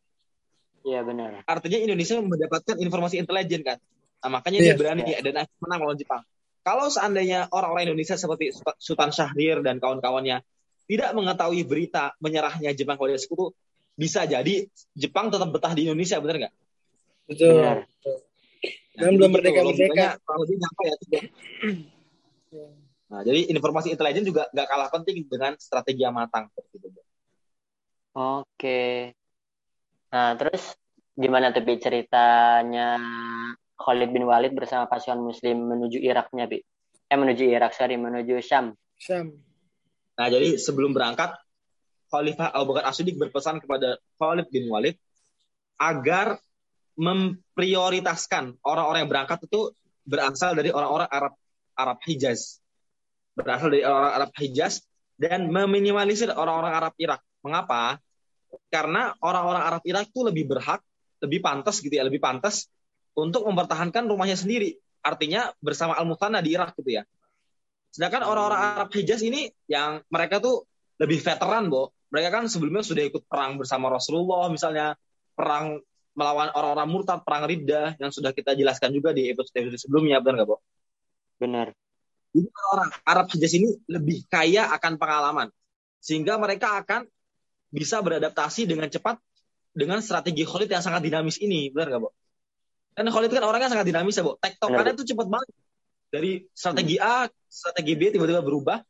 Iya, 0.89 1.05
benar. 1.05 1.45
Artinya 1.45 1.79
Indonesia 1.85 2.17
mendapatkan 2.17 2.81
informasi 2.81 3.21
intelijen 3.21 3.61
kan. 3.61 3.77
Nah, 4.25 4.41
makanya 4.41 4.59
Iya. 4.65 4.67
dia 4.73 4.77
berani 4.81 5.03
dan 5.05 5.35
akhirnya 5.45 5.61
menang 5.61 5.79
melawan 5.85 5.99
Jepang. 6.01 6.23
Kalau 6.69 6.93
seandainya 6.93 7.49
orang-orang 7.49 7.89
Indonesia 7.89 8.21
seperti 8.21 8.53
Sultan 8.77 9.09
Syahrir 9.09 9.65
dan 9.65 9.81
kawan-kawannya 9.81 10.45
tidak 10.85 11.17
mengetahui 11.17 11.65
berita 11.65 12.13
menyerahnya 12.21 12.77
Jepang 12.77 13.01
kepada 13.01 13.17
sekutu, 13.17 13.57
bisa 13.97 14.29
jadi 14.29 14.69
Jepang 14.93 15.33
tetap 15.33 15.49
betah 15.49 15.73
di 15.73 15.89
Indonesia, 15.89 16.21
benar 16.21 16.37
nggak? 16.45 16.55
Betul. 17.25 17.57
Benar. 17.57 17.77
Dan 19.01 19.01
jadi 19.01 19.17
belum 19.17 19.31
gitu, 19.33 19.49
kurang 19.49 20.41
lebih 20.45 20.57
nyampe 20.61 20.83
ya. 20.85 20.97
Tiga. 21.01 21.21
Nah, 23.09 23.25
jadi 23.25 23.49
informasi 23.57 23.89
intelijen 23.89 24.21
juga 24.21 24.53
nggak 24.53 24.69
kalah 24.69 24.93
penting 24.93 25.25
dengan 25.25 25.57
strategi 25.57 26.05
yang 26.05 26.13
matang. 26.13 26.53
seperti 26.53 26.93
itu. 26.93 27.01
Oke. 28.13 29.17
Nah, 30.13 30.37
terus 30.37 30.77
gimana 31.17 31.49
tuh, 31.49 31.65
ceritanya 31.65 33.01
Khalid 33.79 34.11
bin 34.11 34.27
Walid 34.27 34.53
bersama 34.59 34.91
pasukan 34.91 35.23
muslim 35.23 35.71
menuju 35.71 36.03
Iraknya, 36.03 36.51
Pi? 36.51 36.59
Eh, 37.09 37.17
menuju 37.17 37.47
Irak, 37.47 37.73
sorry, 37.73 37.95
menuju 37.97 38.43
Syam. 38.43 38.75
Syam. 38.99 39.39
Nah, 40.19 40.27
jadi 40.29 40.59
sebelum 40.59 40.91
berangkat, 40.91 41.33
Khalifah 42.11 42.51
Abu 42.51 42.75
Bakar 42.75 42.91
As-Siddiq 42.91 43.15
berpesan 43.17 43.63
kepada 43.63 44.03
Khalid 44.19 44.51
bin 44.51 44.67
Walid 44.67 44.99
agar 45.79 46.43
memprioritaskan 46.99 48.59
orang-orang 48.67 49.07
yang 49.07 49.11
berangkat 49.13 49.39
itu 49.47 49.71
berasal 50.03 50.59
dari 50.59 50.75
orang-orang 50.75 51.07
Arab 51.07 51.33
Arab 51.79 51.99
Hijaz. 52.03 52.59
Berasal 53.39 53.71
dari 53.71 53.87
orang-orang 53.87 54.15
Arab 54.19 54.31
Hijaz 54.35 54.83
dan 55.15 55.47
meminimalisir 55.47 56.35
orang-orang 56.35 56.75
Arab 56.75 56.95
Irak. 56.99 57.23
Mengapa? 57.47 58.03
Karena 58.67 59.15
orang-orang 59.23 59.63
Arab 59.63 59.83
Irak 59.87 60.11
itu 60.11 60.27
lebih 60.27 60.51
berhak, 60.51 60.83
lebih 61.23 61.39
pantas 61.39 61.79
gitu 61.79 61.95
ya, 61.95 62.03
lebih 62.03 62.19
pantas 62.19 62.67
untuk 63.19 63.43
mempertahankan 63.51 64.07
rumahnya 64.07 64.39
sendiri. 64.39 64.79
Artinya 65.03 65.51
bersama 65.59 65.99
Al-Muthana 65.99 66.39
di 66.39 66.55
Irak 66.55 66.79
gitu 66.79 66.95
ya. 66.99 67.03
Sedangkan 67.91 68.23
orang-orang 68.29 68.61
Arab 68.79 68.89
Hijaz 68.95 69.25
ini 69.25 69.51
yang 69.67 70.05
mereka 70.13 70.39
tuh 70.39 70.69
lebih 71.03 71.19
veteran, 71.19 71.67
Bo. 71.73 71.95
Mereka 72.09 72.29
kan 72.33 72.45
sebelumnya 72.47 72.85
sudah 72.87 73.05
ikut 73.05 73.27
perang 73.29 73.61
bersama 73.61 73.91
Rasulullah 73.93 74.49
misalnya, 74.49 74.97
perang 75.37 75.83
melawan 76.19 76.51
orang-orang 76.51 76.89
murtad, 76.91 77.21
perang 77.23 77.47
Riddah 77.47 77.95
yang 78.01 78.11
sudah 78.11 78.35
kita 78.35 78.59
jelaskan 78.59 78.91
juga 78.91 79.15
di 79.15 79.31
episode-episode 79.31 79.79
sebelumnya, 79.79 80.19
benar 80.19 80.43
nggak, 80.43 80.49
Bo? 80.51 80.57
Benar. 81.39 81.71
Jadi 82.35 82.49
orang 82.75 82.91
Arab 83.07 83.27
Hijaz 83.33 83.53
ini 83.55 83.69
lebih 83.89 84.27
kaya 84.27 84.69
akan 84.75 84.99
pengalaman. 84.99 85.49
Sehingga 86.03 86.37
mereka 86.37 86.79
akan 86.83 87.07
bisa 87.71 88.01
beradaptasi 88.01 88.65
dengan 88.65 88.89
cepat 88.89 89.21
dengan 89.73 90.03
strategi 90.03 90.43
Khalid 90.43 90.69
yang 90.69 90.83
sangat 90.83 91.07
dinamis 91.07 91.39
ini. 91.39 91.71
Benar 91.71 91.87
nggak, 91.95 92.03
Bu? 92.03 92.11
Kan 92.99 93.07
Khalid 93.07 93.31
kan 93.31 93.45
orangnya 93.47 93.71
sangat 93.71 93.87
dinamis 93.87 94.19
ya, 94.19 94.27
Bu. 94.27 94.35
Tektokannya 94.43 94.99
tuh 94.99 95.07
cepat 95.07 95.27
banget. 95.31 95.49
Dari 96.11 96.33
strategi 96.51 96.97
A, 96.99 97.31
strategi 97.47 97.95
B 97.95 98.11
tiba-tiba 98.11 98.43
berubah. 98.43 98.83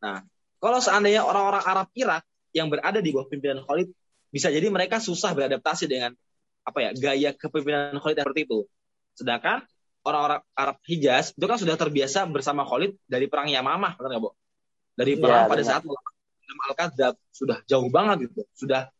Nah, 0.00 0.24
kalau 0.56 0.80
seandainya 0.80 1.28
orang-orang 1.28 1.60
Arab 1.60 1.92
Irak 1.92 2.24
yang 2.56 2.72
berada 2.72 3.04
di 3.04 3.12
bawah 3.12 3.28
pimpinan 3.28 3.60
Khalid, 3.60 3.92
bisa 4.32 4.48
jadi 4.48 4.64
mereka 4.72 4.96
susah 4.96 5.36
beradaptasi 5.36 5.84
dengan 5.90 6.16
apa 6.64 6.78
ya 6.80 6.90
gaya 6.96 7.30
kepemimpinan 7.36 8.00
Khalid 8.00 8.16
yang 8.16 8.26
seperti 8.30 8.42
itu. 8.48 8.58
Sedangkan 9.12 9.60
orang-orang 10.08 10.40
Arab 10.56 10.80
Hijaz 10.88 11.36
itu 11.36 11.44
kan 11.44 11.58
sudah 11.60 11.76
terbiasa 11.76 12.24
bersama 12.32 12.64
Khalid 12.64 12.96
dari 13.04 13.28
perang 13.28 13.52
Yamamah, 13.52 14.00
benar 14.00 14.16
nggak, 14.16 14.22
Bu? 14.24 14.30
Dari 14.96 15.12
perang 15.20 15.44
Ya, 15.44 15.50
pada 15.50 15.60
benar. 15.60 15.72
saat 15.76 15.82
Al-Kadzab 16.50 17.14
sudah 17.30 17.58
jauh 17.66 17.88
banget 17.92 18.30
gitu. 18.30 18.42
Sudah 18.56 18.90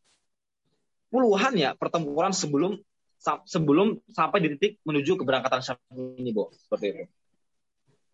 puluhan 1.10 1.54
ya 1.58 1.74
pertempuran 1.74 2.30
sebelum 2.30 2.78
sebelum 3.20 4.00
sampai 4.10 4.40
di 4.40 4.48
titik 4.56 4.80
menuju 4.82 5.20
keberangkatan 5.20 5.60
Syam 5.60 5.76
ini, 6.16 6.32
Bu. 6.32 6.48
Seperti 6.56 6.84
itu. 6.90 7.02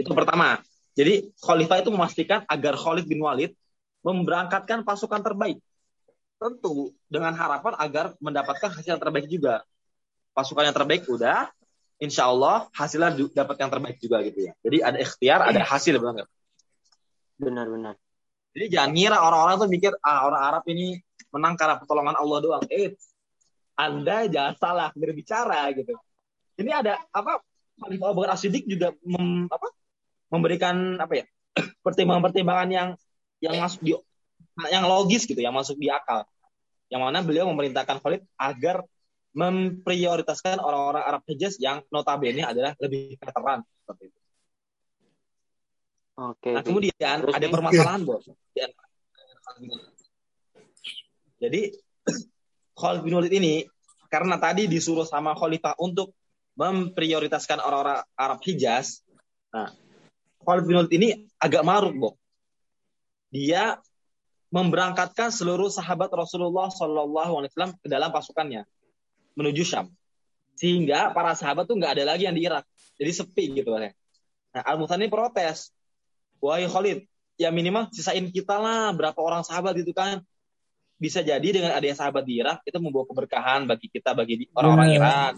Itu 0.03 0.11
pertama. 0.13 0.61
Jadi 0.97 1.31
Khalifah 1.41 1.81
itu 1.81 1.91
memastikan 1.93 2.43
agar 2.49 2.75
Khalid 2.75 3.07
bin 3.07 3.23
Walid 3.23 3.55
memberangkatkan 4.03 4.83
pasukan 4.83 5.23
terbaik. 5.23 5.63
Tentu 6.37 6.93
dengan 7.09 7.33
harapan 7.33 7.73
agar 7.81 8.13
mendapatkan 8.21 8.69
hasil 8.69 8.97
yang 8.97 9.03
terbaik 9.03 9.27
juga. 9.31 9.65
Pasukan 10.37 10.69
yang 10.69 10.77
terbaik 10.77 11.09
udah, 11.09 11.49
insya 11.97 12.29
Allah 12.29 12.69
hasilnya 12.77 13.17
dapat 13.33 13.57
yang 13.57 13.71
terbaik 13.73 13.97
juga 13.97 14.21
gitu 14.21 14.49
ya. 14.49 14.53
Jadi 14.61 14.77
ada 14.85 14.99
ikhtiar, 15.01 15.41
ada 15.49 15.61
hasil 15.65 15.97
benar 15.97 16.13
nggak? 16.23 16.31
Benar-benar. 17.41 17.95
Jadi 18.57 18.67
jangan 18.73 18.91
ngira 18.97 19.19
orang-orang 19.21 19.57
tuh 19.61 19.69
mikir 19.69 19.93
ah 20.01 20.29
orang 20.29 20.43
Arab 20.45 20.65
ini 20.73 20.97
menang 21.33 21.57
karena 21.61 21.77
pertolongan 21.77 22.17
Allah 22.17 22.39
doang. 22.41 22.65
Eh, 22.73 22.97
Anda 23.77 24.25
jangan 24.27 24.55
salah 24.57 24.89
berbicara 24.97 25.69
gitu. 25.77 25.93
Ini 26.57 26.73
ada 26.73 26.97
apa? 27.13 27.45
Khalifah 27.77 28.09
Abu 28.09 28.25
Bakar 28.25 28.41
As-Siddiq 28.41 28.65
juga 28.65 28.97
mem- 29.05 29.49
apa? 29.53 29.69
memberikan 30.33 30.97
apa 30.99 31.23
ya? 31.23 31.25
pertimbangan-pertimbangan 31.87 32.69
yang 32.73 32.89
yang 33.39 33.55
masuk 33.61 33.81
di 33.85 33.93
yang 34.73 34.89
logis 34.89 35.29
gitu, 35.29 35.39
yang 35.39 35.53
masuk 35.53 35.77
di 35.77 35.93
akal. 35.93 36.25
Yang 36.89 37.01
mana 37.05 37.19
beliau 37.21 37.45
memerintahkan 37.53 38.01
Khalid 38.01 38.25
agar 38.41 38.81
memprioritaskan 39.37 40.57
orang-orang 40.65 41.05
Arab 41.05 41.23
Hijaz 41.29 41.61
yang 41.61 41.85
notabene 41.93 42.41
adalah 42.41 42.73
lebih 42.81 43.21
veteran 43.21 43.61
seperti 43.85 44.09
itu. 44.09 44.21
Oke. 46.17 46.51
Nah, 46.57 46.65
kemudian 46.65 47.17
Terus 47.21 47.35
ada 47.37 47.47
permasalahan, 47.53 48.01
Bos. 48.09 48.25
Jadi 51.37 51.69
Khalid 52.77 53.03
bin 53.03 53.17
Walid 53.17 53.33
ini 53.33 53.65
karena 54.13 54.37
tadi 54.37 54.69
disuruh 54.69 55.09
sama 55.09 55.33
Khalifah 55.33 55.75
untuk 55.81 56.13
memprioritaskan 56.61 57.59
orang-orang 57.65 58.05
Arab 58.15 58.39
Hijaz. 58.45 59.01
Nah, 59.51 59.73
Khalid 60.45 60.65
bin 60.69 60.77
Walid 60.77 60.93
ini 60.93 61.09
agak 61.41 61.65
maruk, 61.65 61.97
Bok. 61.97 62.15
Dia 63.33 63.81
memberangkatkan 64.53 65.33
seluruh 65.33 65.73
sahabat 65.73 66.13
Rasulullah 66.15 66.71
Shallallahu 66.71 67.33
Alaihi 67.43 67.51
Wasallam 67.53 67.73
ke 67.81 67.89
dalam 67.91 68.13
pasukannya 68.15 68.63
menuju 69.35 69.65
Syam. 69.67 69.91
Sehingga 70.57 71.13
para 71.13 71.37
sahabat 71.37 71.69
tuh 71.69 71.77
nggak 71.77 72.01
ada 72.01 72.05
lagi 72.17 72.25
yang 72.25 72.37
di 72.37 72.45
Irak. 72.45 72.65
Jadi 72.97 73.13
sepi 73.13 73.45
gitu 73.61 73.77
kan. 73.77 73.93
Nah, 74.57 74.63
Al-Muthani 74.65 75.13
protes. 75.13 75.73
Wahai 76.41 76.69
Khalid, 76.69 77.05
ya 77.37 77.53
minimal 77.53 77.89
sisain 77.93 78.25
kita 78.33 78.57
lah 78.57 78.93
berapa 78.97 79.17
orang 79.21 79.45
sahabat 79.45 79.77
gitu 79.77 79.93
kan. 79.93 80.25
Bisa 80.97 81.21
jadi 81.21 81.45
dengan 81.45 81.77
adanya 81.77 81.97
sahabat 81.97 82.25
di 82.25 82.41
Irak 82.41 82.65
itu 82.65 82.79
membawa 82.81 83.05
keberkahan 83.05 83.69
bagi 83.69 83.93
kita 83.93 84.17
bagi 84.17 84.49
orang-orang 84.57 84.89
Benar. 84.97 85.01
Irak. 85.01 85.35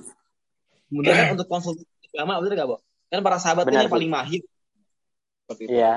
Kemudian 0.88 1.14
kan 1.18 1.26
untuk 1.34 1.46
konsultasi 1.50 2.06
agama 2.14 2.38
betul 2.40 2.54
gak, 2.56 2.68
Bo? 2.70 2.76
Kan 3.10 3.20
para 3.26 3.38
sahabat 3.42 3.64
ini 3.66 3.74
Benar, 3.74 3.84
yang 3.84 3.92
paling 3.92 4.10
mahir. 4.10 4.42
Seperti 5.44 5.62
itu. 5.66 5.74
Iya. 5.76 5.94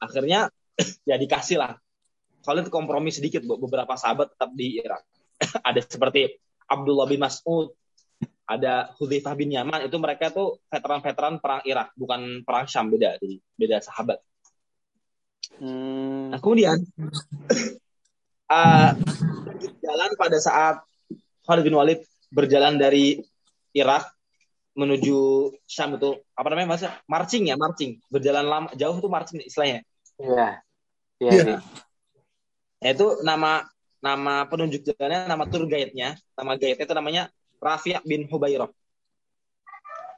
Akhirnya 0.00 0.40
ya 1.10 1.16
dikasih 1.20 1.56
lah. 1.60 1.76
Khalid 2.42 2.72
kompromi 2.72 3.12
sedikit, 3.12 3.44
Bo. 3.44 3.60
Beberapa 3.60 3.94
sahabat 3.94 4.32
tetap 4.32 4.50
di 4.56 4.80
Irak. 4.80 5.04
ada 5.68 5.80
seperti 5.84 6.40
Abdullah 6.66 7.06
bin 7.06 7.20
Mas'ud, 7.20 7.76
ada 8.48 8.90
Hudzaifah 8.96 9.34
bin 9.36 9.52
Yaman, 9.52 9.84
itu 9.84 9.96
mereka 10.00 10.32
tuh 10.32 10.62
veteran-veteran 10.72 11.42
perang 11.42 11.62
Irak, 11.66 11.92
bukan 11.98 12.42
perang 12.42 12.64
Syam, 12.64 12.88
beda. 12.88 13.20
Beda 13.58 13.84
sahabat. 13.84 14.18
Hmm, 15.60 16.16
Nah, 16.30 16.38
kemudian 16.42 16.76
uh, 18.50 18.90
jalan 19.82 20.10
pada 20.18 20.38
saat 20.38 20.76
Khalid 21.46 21.64
bin 21.66 21.78
Walid 21.78 22.00
berjalan 22.30 22.78
dari 22.78 23.22
Irak 23.76 24.10
menuju 24.76 25.50
Syam 25.64 25.96
itu 25.96 26.20
apa 26.36 26.46
namanya 26.52 26.76
mas? 26.76 26.84
Marching 27.08 27.48
ya, 27.48 27.56
marching. 27.56 27.96
Berjalan 28.12 28.44
lama 28.44 28.68
jauh 28.76 28.98
tuh 29.00 29.08
marching 29.08 29.40
istilahnya. 29.40 29.82
iya. 30.20 30.60
Iya. 31.16 31.30
Iya. 31.32 31.42
iya. 31.44 31.58
Nah, 32.76 32.90
itu 32.92 33.06
nama 33.24 33.64
nama 34.04 34.44
penunjuk 34.46 34.84
jalannya, 34.84 35.26
nama 35.26 35.44
tour 35.48 35.64
guide-nya, 35.64 36.14
nama 36.36 36.52
guide 36.60 36.76
itu 36.76 36.92
namanya 36.92 37.32
Rafi' 37.56 37.96
bin 38.04 38.28
Hubairah. 38.28 38.68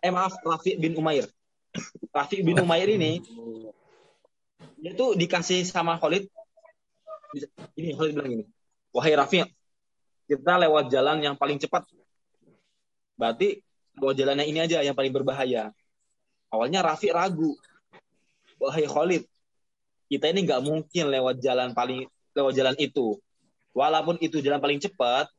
Eh 0.02 0.10
maaf, 0.10 0.34
Rafi' 0.42 0.74
bin 0.74 0.98
Umair. 0.98 1.30
Rafi' 2.10 2.42
bin 2.42 2.58
Umair 2.58 2.90
ini 2.90 3.22
dia 4.78 4.94
tuh 4.94 5.18
dikasih 5.18 5.66
sama 5.66 5.98
Khalid 5.98 6.30
ini 7.78 7.92
Khalid 7.94 8.12
bilang 8.16 8.30
gini 8.32 8.44
wahai 8.92 9.14
Rafi 9.14 9.44
kita 10.28 10.60
lewat 10.60 10.92
jalan 10.92 11.24
yang 11.24 11.34
paling 11.40 11.56
cepat. 11.56 11.88
Berarti 13.16 13.64
lewat 13.96 14.14
jalannya 14.14 14.44
ini 14.44 14.60
aja 14.60 14.84
yang 14.84 14.92
paling 14.92 15.10
berbahaya. 15.10 15.72
Awalnya 16.52 16.84
Rafi 16.84 17.08
ragu 17.08 17.56
wahai 18.60 18.84
Khalid 18.84 19.24
kita 20.12 20.28
ini 20.28 20.44
nggak 20.44 20.62
mungkin 20.64 21.04
lewat 21.08 21.40
jalan 21.40 21.72
paling 21.72 22.04
lewat 22.36 22.52
jalan 22.52 22.76
itu. 22.76 23.16
Walaupun 23.72 24.20
itu 24.20 24.44
jalan 24.44 24.60
paling 24.60 24.78
cepat 24.84 25.32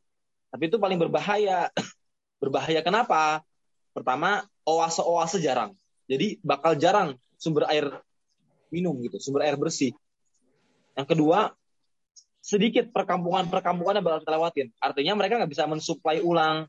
tapi 0.49 0.73
itu 0.73 0.81
paling 0.81 0.97
berbahaya. 0.97 1.69
Berbahaya 2.41 2.79
kenapa? 2.79 3.43
Pertama 3.91 4.47
oase-oase 4.63 5.43
jarang. 5.43 5.75
Jadi 6.09 6.39
bakal 6.41 6.73
jarang 6.79 7.19
sumber 7.35 7.67
air 7.67 7.85
minum 8.73 8.95
gitu, 9.03 9.19
sumber 9.21 9.43
air 9.43 9.59
bersih. 9.59 9.91
Yang 10.95 11.07
kedua, 11.13 11.51
sedikit 12.49 12.89
perkampungan-perkampungan 12.89 14.01
yang 14.01 14.05
bakal 14.05 14.19
kita 14.25 14.33
lewatin. 14.33 14.67
Artinya 14.81 15.13
mereka 15.13 15.37
nggak 15.37 15.51
bisa 15.53 15.69
mensuplai 15.69 16.17
ulang 16.25 16.65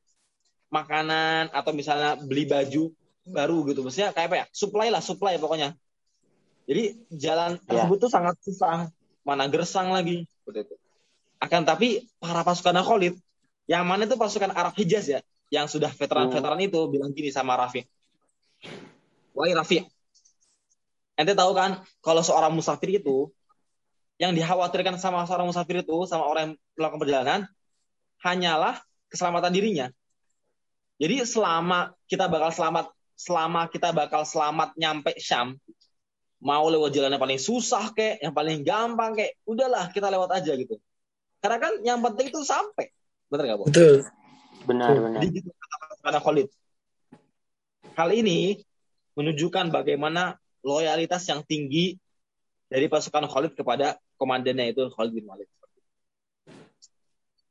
makanan 0.69 1.49
atau 1.57 1.73
misalnya 1.73 2.21
beli 2.21 2.45
baju 2.45 2.93
baru 3.25 3.65
gitu. 3.73 3.81
Maksudnya 3.81 4.13
kayak 4.13 4.29
apa 4.29 4.37
ya? 4.37 4.47
Supply 4.53 4.93
lah, 4.93 5.01
supply 5.01 5.41
pokoknya. 5.41 5.73
Jadi 6.69 7.01
jalan 7.17 7.57
Ya. 7.57 7.65
tersebut 7.65 7.97
tuh 7.97 8.11
sangat 8.13 8.37
susah. 8.45 8.93
Mana 9.25 9.49
gersang 9.49 9.89
lagi. 9.89 10.29
Seperti 10.45 10.69
itu. 10.69 10.75
Akan 11.41 11.65
tapi 11.65 12.05
para 12.21 12.45
pasukan 12.45 12.77
Khalid, 12.85 13.17
yang 13.65 13.89
mana 13.89 14.05
itu 14.05 14.21
pasukan 14.21 14.53
Arab 14.53 14.77
Hijaz 14.77 15.09
ya, 15.09 15.25
yang 15.49 15.65
sudah 15.65 15.89
veteran-veteran 15.89 16.61
itu 16.61 16.81
bilang 16.93 17.17
gini 17.17 17.33
sama 17.33 17.57
Rafi. 17.57 17.81
Wahai 19.33 19.57
Rafi, 19.57 19.81
ente 21.17 21.33
tahu 21.33 21.53
kan 21.57 21.81
kalau 22.05 22.21
seorang 22.21 22.53
musafir 22.53 23.01
itu 23.01 23.33
yang 24.21 24.37
dikhawatirkan 24.37 25.01
sama 25.01 25.25
seorang 25.25 25.49
musafir 25.49 25.81
itu 25.81 25.97
sama 26.05 26.29
orang 26.29 26.53
yang 26.53 26.55
melakukan 26.77 27.01
perjalanan 27.01 27.41
hanyalah 28.21 28.77
keselamatan 29.09 29.49
dirinya. 29.57 29.87
Jadi 31.01 31.25
selama 31.25 31.97
kita 32.05 32.29
bakal 32.29 32.53
selamat 32.53 32.93
selama 33.17 33.73
kita 33.73 33.97
bakal 33.97 34.29
selamat 34.29 34.77
nyampe 34.77 35.17
Syam 35.17 35.57
mau 36.41 36.69
lewat 36.69 36.93
jalan 36.93 37.17
yang 37.17 37.23
paling 37.25 37.41
susah 37.41 37.93
kek, 37.97 38.21
yang 38.21 38.37
paling 38.37 38.61
gampang 38.61 39.17
kek, 39.17 39.41
udahlah 39.49 39.89
kita 39.89 40.13
lewat 40.13 40.41
aja 40.41 40.53
gitu. 40.57 40.77
Karena 41.41 41.57
kan 41.57 41.73
yang 41.81 42.01
penting 42.05 42.29
itu 42.33 42.41
sampai. 42.45 42.93
Bener 43.29 43.45
gak, 43.49 43.57
Bu? 43.61 43.65
Betul. 43.69 44.05
Benar, 44.69 44.93
benar. 45.01 45.21
Jadi 45.25 45.41
gitu 45.41 45.49
kata 45.53 45.77
karena 46.05 46.21
Khalid. 46.21 46.49
Hal 47.97 48.09
ini 48.13 48.61
menunjukkan 49.17 49.73
bagaimana 49.73 50.37
loyalitas 50.65 51.25
yang 51.29 51.45
tinggi 51.45 51.97
dari 52.69 52.89
pasukan 52.89 53.29
Khalid 53.29 53.53
kepada 53.57 54.01
komandannya 54.21 54.77
itu 54.77 54.93
Khalid 54.93 55.17
bin 55.17 55.25
Walid. 55.25 55.49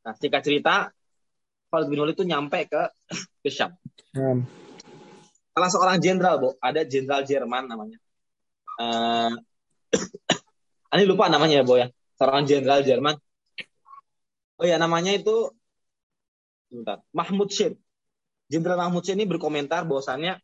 Nah, 0.05 0.13
singkat 0.13 0.45
cerita, 0.45 0.93
Khalid 1.73 1.89
bin 1.89 1.97
Walid 2.05 2.13
itu 2.13 2.29
nyampe 2.29 2.69
ke 2.69 2.81
ke 3.41 3.49
Syam. 3.49 3.73
Nah, 4.13 4.45
Salah 5.49 5.69
seorang 5.73 5.97
jenderal, 5.99 6.39
Bu, 6.39 6.49
ada 6.61 6.85
jenderal 6.85 7.25
Jerman 7.25 7.67
namanya. 7.67 7.97
Eh, 8.79 9.33
ini 10.95 11.03
lupa 11.09 11.27
namanya 11.27 11.59
ya, 11.59 11.65
Bu 11.65 11.75
ya. 11.81 11.89
Seorang 12.21 12.45
jenderal 12.45 12.85
Jerman. 12.85 13.17
Oh 14.59 14.65
ya, 14.67 14.77
namanya 14.77 15.11
itu 15.17 15.51
sebentar, 16.69 17.01
Mahmud 17.11 17.49
Syed. 17.49 17.75
Jenderal 18.47 18.77
Mahmud 18.77 19.03
Syed 19.03 19.17
ini 19.17 19.27
berkomentar 19.27 19.83
bahwasannya 19.83 20.37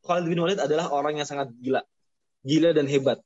Khalid 0.00 0.26
bin 0.26 0.40
Walid 0.40 0.58
adalah 0.58 0.88
orang 0.90 1.20
yang 1.20 1.28
sangat 1.28 1.52
gila. 1.60 1.84
gila 2.40 2.72
dan 2.72 2.88
hebat. 2.88 3.20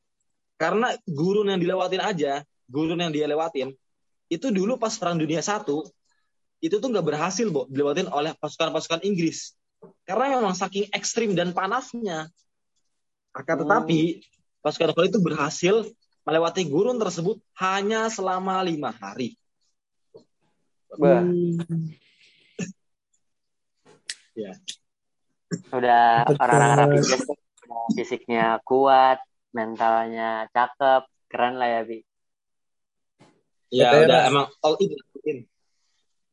Karena 0.55 0.95
gurun 1.09 1.51
yang 1.51 1.61
dilewatin 1.61 2.03
aja, 2.03 2.47
gurun 2.71 3.01
yang 3.01 3.11
dia 3.11 3.27
lewatin, 3.27 3.75
itu 4.31 4.47
dulu 4.55 4.79
pas 4.79 4.95
Perang 4.95 5.19
Dunia 5.19 5.43
Satu, 5.43 5.85
itu 6.63 6.81
tuh 6.81 6.89
nggak 6.89 7.05
berhasil, 7.05 7.45
Bo, 7.51 7.69
dilewatin 7.69 8.09
oleh 8.09 8.33
pasukan-pasukan 8.39 9.05
Inggris. 9.05 9.53
Karena 10.09 10.41
memang 10.41 10.57
saking 10.57 10.89
ekstrim 10.95 11.37
dan 11.37 11.53
panasnya. 11.53 12.33
Akan 13.35 13.67
tetapi, 13.67 14.25
pasukan 14.65 14.97
Khalid 14.97 15.11
itu 15.13 15.21
berhasil 15.21 15.75
melewati 16.25 16.65
gurun 16.65 16.97
tersebut 16.97 17.37
hanya 17.61 18.09
selama 18.09 18.65
lima 18.65 18.95
hari. 18.97 19.37
Wah, 20.95 21.21
Hmm. 21.21 21.91
Ya. 24.35 24.59
udah 25.71 26.27
Betul. 26.27 26.43
orang-orang 26.43 26.91
udah 26.99 27.21
fisiknya 27.95 28.59
kuat, 28.67 29.23
mentalnya 29.55 30.51
cakep, 30.51 31.03
keren 31.31 31.55
lah 31.57 31.69
ya, 31.71 31.81
Bi. 31.87 31.99
Ya 33.71 33.89
Veteran. 33.91 34.07
udah 34.07 34.21
emang 34.29 34.47
all 34.61 34.77
in. 34.83 34.91
all 34.93 35.23
in. 35.25 35.39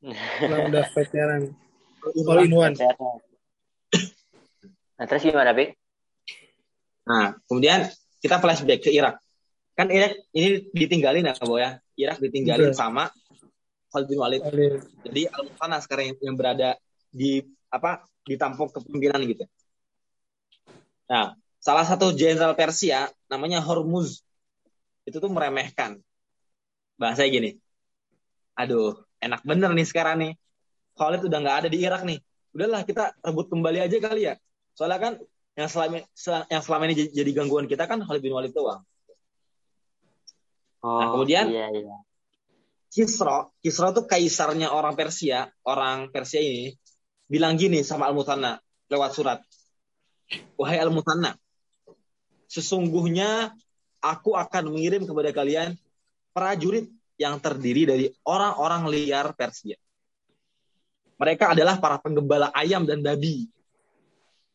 Emang 0.42 0.62
udah 0.74 0.86
veteran. 0.98 1.44
All 2.02 2.42
in. 2.42 2.52
One. 2.54 2.74
Nah, 4.98 5.06
terus 5.06 5.22
gimana, 5.26 5.54
Bi? 5.54 5.70
Nah, 7.06 7.38
kemudian 7.46 7.86
kita 8.22 8.38
flashback 8.38 8.86
ke 8.86 8.94
Irak. 8.94 9.18
Kan 9.74 9.90
Irak 9.90 10.14
ini 10.34 10.70
ditinggalin 10.74 11.26
ya, 11.26 11.34
Bo 11.42 11.58
ya. 11.58 11.82
Irak 11.98 12.22
ditinggalin 12.22 12.74
Betul. 12.74 12.78
sama 12.78 13.10
Khalid 13.90 14.08
bin 14.08 14.20
Walid. 14.22 14.42
Jadi 15.06 15.22
Al-Muqtanna 15.28 15.78
sekarang 15.82 16.14
yang, 16.14 16.18
yang 16.22 16.36
berada 16.38 16.70
di 17.10 17.42
apa 17.68 18.06
di 18.24 18.38
tampuk 18.38 18.72
kepemimpinan 18.72 19.22
gitu. 19.26 19.46
Nah, 21.12 21.36
salah 21.62 21.86
satu 21.86 22.10
jenderal 22.12 22.58
Persia 22.58 23.08
namanya 23.30 23.62
Hormuz 23.62 24.26
itu 25.06 25.18
tuh 25.22 25.30
meremehkan. 25.30 26.02
Bahasanya 26.98 27.30
gini. 27.30 27.52
Aduh, 28.58 28.98
enak 29.22 29.42
bener 29.46 29.72
nih 29.74 29.88
sekarang 29.88 30.16
nih. 30.22 30.32
Khalid 30.98 31.22
udah 31.26 31.40
nggak 31.40 31.58
ada 31.66 31.68
di 31.72 31.82
Irak 31.82 32.02
nih. 32.04 32.20
Udahlah 32.52 32.84
kita 32.84 33.16
rebut 33.24 33.48
kembali 33.48 33.80
aja 33.80 33.96
kali 33.98 34.22
ya. 34.28 34.36
Soalnya 34.76 35.00
kan 35.00 35.14
yang 35.56 35.70
selama 35.72 36.04
sel- 36.12 36.48
yang 36.52 36.62
selama 36.62 36.84
ini 36.90 37.10
jadi- 37.10 37.34
gangguan 37.34 37.66
kita 37.70 37.88
kan 37.88 38.04
Khalid 38.04 38.22
bin 38.22 38.36
Walid 38.36 38.52
doang. 38.52 38.84
Oh, 40.82 40.98
Nah, 40.98 41.14
kemudian- 41.14 41.50
iya, 41.50 41.70
iya. 41.70 41.98
Kisra, 42.92 43.48
Kisra 43.64 43.96
tuh 43.96 44.04
kaisarnya 44.04 44.68
orang 44.68 45.00
Persia, 45.00 45.48
orang 45.64 46.12
Persia 46.12 46.44
ini 46.44 46.76
bilang 47.24 47.56
gini 47.56 47.88
sama 47.88 48.12
Al-Mutanna 48.12 48.60
lewat 48.92 49.12
surat. 49.16 49.40
Wahai 50.60 50.76
Al-Mutanna, 50.84 51.32
sesungguhnya 52.52 53.56
aku 54.04 54.36
akan 54.36 54.76
mengirim 54.76 55.08
kepada 55.08 55.32
kalian 55.32 55.80
prajurit 56.36 56.92
yang 57.16 57.40
terdiri 57.40 57.88
dari 57.88 58.06
orang-orang 58.28 58.92
liar 58.92 59.32
Persia. 59.32 59.80
Mereka 61.16 61.56
adalah 61.56 61.78
para 61.80 62.02
penggembala 62.02 62.52
ayam 62.52 62.84
dan 62.84 63.00
babi. 63.00 63.48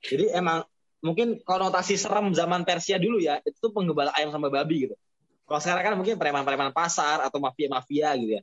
Jadi 0.03 0.29
emang 0.35 0.67
mungkin 1.00 1.41
konotasi 1.41 1.97
serem 1.97 2.35
zaman 2.37 2.67
Persia 2.67 3.00
dulu 3.00 3.23
ya, 3.23 3.38
itu 3.47 3.71
penggembala 3.71 4.12
ayam 4.12 4.35
sama 4.35 4.53
babi 4.53 4.91
gitu. 4.91 4.99
Kalau 5.47 5.62
sekarang 5.62 5.83
kan 5.87 5.95
mungkin 5.95 6.19
preman-preman 6.19 6.75
pasar 6.75 7.23
atau 7.23 7.38
mafia-mafia 7.38 8.12
gitu 8.19 8.43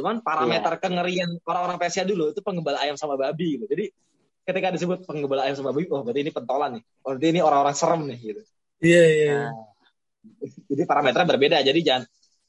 Cuman 0.00 0.24
parameter 0.24 0.80
kengerian 0.80 1.36
orang-orang 1.44 1.76
Persia 1.76 2.08
dulu 2.08 2.32
itu 2.32 2.40
penggembala 2.40 2.80
ayam 2.80 2.96
sama 2.96 3.20
babi 3.20 3.60
gitu. 3.60 3.68
Jadi 3.68 3.92
ketika 4.48 4.72
disebut 4.72 5.04
penggembala 5.04 5.44
ayam 5.44 5.60
sama 5.60 5.76
babi, 5.76 5.92
oh 5.92 6.00
berarti 6.00 6.24
ini 6.24 6.32
pentolan 6.32 6.80
nih. 6.80 6.82
Oh, 7.04 7.12
berarti 7.12 7.28
ini 7.36 7.40
orang-orang 7.44 7.76
serem 7.76 8.02
nih 8.08 8.18
gitu. 8.32 8.42
Iya, 8.78 9.02
iya. 9.10 9.38
Nah, 9.50 9.52
Jadi 10.70 10.82
parameternya 10.86 11.28
berbeda. 11.28 11.56
Jadi 11.62 11.80
jangan 11.82 12.04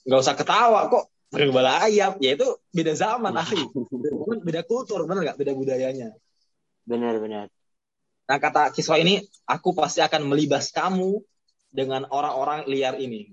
nggak 0.06 0.20
usah 0.22 0.36
ketawa 0.38 0.80
kok 0.90 1.10
penggembala 1.34 1.86
ayam. 1.86 2.18
Ya 2.22 2.38
itu 2.38 2.48
beda 2.74 2.94
zaman 2.94 3.34
ahli. 3.34 3.64
Beda, 3.74 4.10
beda 4.42 4.62
kultur, 4.66 5.06
bener 5.06 5.30
nggak? 5.30 5.38
Beda 5.38 5.54
budayanya. 5.58 6.14
benar-benar. 6.90 7.54
Nah 8.26 8.38
kata 8.42 8.74
Kisra 8.74 8.98
ini, 8.98 9.22
aku 9.46 9.78
pasti 9.78 10.02
akan 10.02 10.26
melibas 10.26 10.74
kamu 10.74 11.22
dengan 11.70 12.06
orang-orang 12.10 12.66
liar 12.66 12.98
ini. 12.98 13.30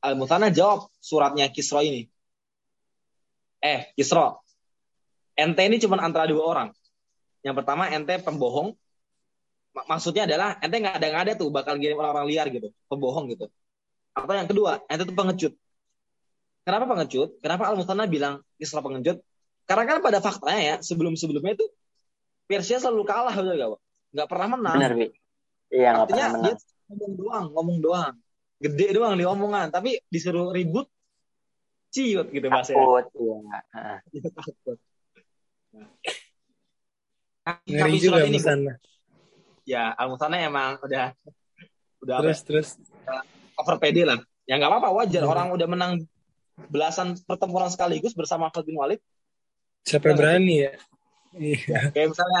Al-Muthana 0.00 0.48
jawab 0.48 0.88
suratnya 1.00 1.48
Kisra 1.52 1.84
ini. 1.84 2.08
Eh, 3.60 3.92
Kisra, 3.96 4.36
ente 5.36 5.62
ini 5.64 5.76
cuma 5.80 6.00
antara 6.00 6.24
dua 6.28 6.44
orang. 6.44 6.68
Yang 7.44 7.54
pertama, 7.64 7.92
ente 7.92 8.16
pembohong. 8.20 8.72
Mak- 9.76 9.86
Maksudnya 9.88 10.22
adalah 10.28 10.56
ente 10.62 10.76
nggak 10.80 10.94
ada 10.96 11.06
nggak 11.08 11.22
ada 11.28 11.32
tuh 11.36 11.48
bakal 11.52 11.74
kirim 11.76 11.96
orang-orang 12.00 12.26
liar 12.28 12.46
gitu, 12.48 12.68
pembohong 12.88 13.28
gitu. 13.32 13.46
Atau 14.16 14.34
yang 14.34 14.48
kedua, 14.48 14.82
ente 14.88 15.04
tuh 15.06 15.16
pengecut. 15.16 15.52
Kenapa 16.68 16.84
pengecut? 16.84 17.30
Kenapa 17.40 17.62
Al-Muthana 17.72 18.04
bilang 18.04 18.44
Kisra 18.60 18.84
pengecut? 18.84 19.24
Karena 19.64 19.84
kan 19.84 19.96
pada 20.04 20.18
faktanya 20.20 20.60
ya, 20.60 20.74
sebelum-sebelumnya 20.80 21.56
itu 21.56 21.66
Persia 22.48 22.80
selalu 22.80 23.04
kalah 23.04 23.32
betul 23.36 23.56
gak, 23.56 23.68
Pak? 23.76 23.80
Nggak 24.16 24.28
pernah 24.28 24.46
menang. 24.56 24.76
Benar, 24.80 24.92
Bi. 24.96 25.06
Iya, 25.68 25.88
nggak 25.92 26.04
Artinya 26.08 26.08
pernah 26.08 26.28
dia 26.28 26.32
menang. 26.32 26.56
ngomong 26.88 27.12
doang, 27.20 27.46
ngomong 27.52 27.78
doang. 27.84 28.14
Gede 28.58 28.86
doang 28.96 29.14
di 29.14 29.24
omongan, 29.28 29.68
tapi 29.68 30.00
disuruh 30.08 30.50
ribut 30.50 30.88
ciut 31.92 32.26
gitu 32.32 32.46
bahasanya. 32.48 32.80
Takut, 32.84 33.06
iya. 33.16 33.36
Heeh. 33.76 33.96
Dia 34.12 34.30
takut. 34.40 34.78
Nah. 35.72 35.88
Ngeri 37.64 37.96
juga 37.96 38.20
surat 38.20 38.28
ini. 38.28 38.38
Ya 39.68 39.92
Al-Musanna 39.92 40.40
emang 40.40 40.80
udah 40.80 41.12
udah 42.00 42.14
apa, 42.16 42.22
Terus, 42.24 42.40
terus. 42.42 42.68
over 43.60 43.76
PD 43.76 44.08
lah. 44.08 44.16
Ya 44.48 44.56
nggak 44.56 44.70
apa-apa 44.72 44.88
wajar 44.96 45.28
Hmm. 45.28 45.32
orang 45.36 45.46
udah 45.52 45.68
menang 45.68 45.92
belasan 46.72 47.20
pertempuran 47.22 47.68
sekaligus 47.68 48.16
bersama 48.16 48.48
Khalid 48.48 48.64
bin 48.64 48.80
Walid. 48.80 49.00
Siapa 49.84 50.08
yang 50.08 50.16
berani 50.16 50.54
ya? 50.64 50.72
Iya. 51.36 51.92
Kayak 51.92 52.08
misalnya 52.16 52.40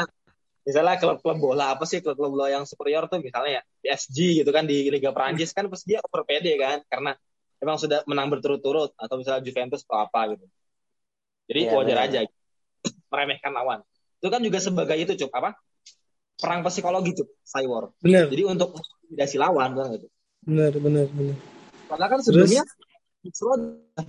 misalnya 0.64 0.94
klub-klub 0.96 1.36
bola 1.38 1.76
apa 1.76 1.84
sih 1.84 2.00
klub-klub 2.00 2.32
bola 2.32 2.48
yang 2.48 2.64
superior 2.64 3.04
tuh 3.06 3.20
misalnya 3.20 3.60
ya 3.60 3.62
PSG 3.84 4.40
gitu 4.40 4.48
kan 4.48 4.64
di 4.64 4.88
Liga 4.88 5.12
Prancis 5.12 5.52
kan 5.52 5.68
pasti 5.68 5.92
dia 5.92 6.00
over 6.00 6.24
PD 6.24 6.56
kan 6.56 6.80
karena 6.88 7.12
emang 7.58 7.76
sudah 7.76 8.00
menang 8.08 8.32
berturut-turut 8.32 8.96
atau 8.96 9.14
misalnya 9.16 9.44
Juventus 9.44 9.84
atau 9.84 10.00
apa 10.02 10.32
gitu. 10.32 10.44
Jadi 11.48 11.60
Iya, 11.64 11.72
wajar 11.76 11.98
benar. 12.00 12.08
aja 12.08 12.20
meremehkan 13.08 13.52
lawan. 13.52 13.80
Itu 14.20 14.28
kan 14.28 14.40
juga 14.40 14.58
sebagai 14.60 14.96
itu 14.96 15.12
cuk 15.16 15.32
apa? 15.32 15.56
Perang 16.38 16.62
psikologi 16.62 17.18
cuk, 17.18 17.28
cyber. 17.42 17.90
Benar, 17.98 18.30
Jadi 18.30 18.42
untuk 18.46 18.78
mengintimidasi 18.78 19.36
lawan 19.42 19.74
kan 19.74 19.86
gitu. 19.98 20.06
benar, 20.46 20.72
benar, 20.78 21.06
benar. 21.10 21.36
Karena 21.90 22.06
kan 22.06 22.18
sebelumnya 22.22 22.62
Isra 23.26 23.54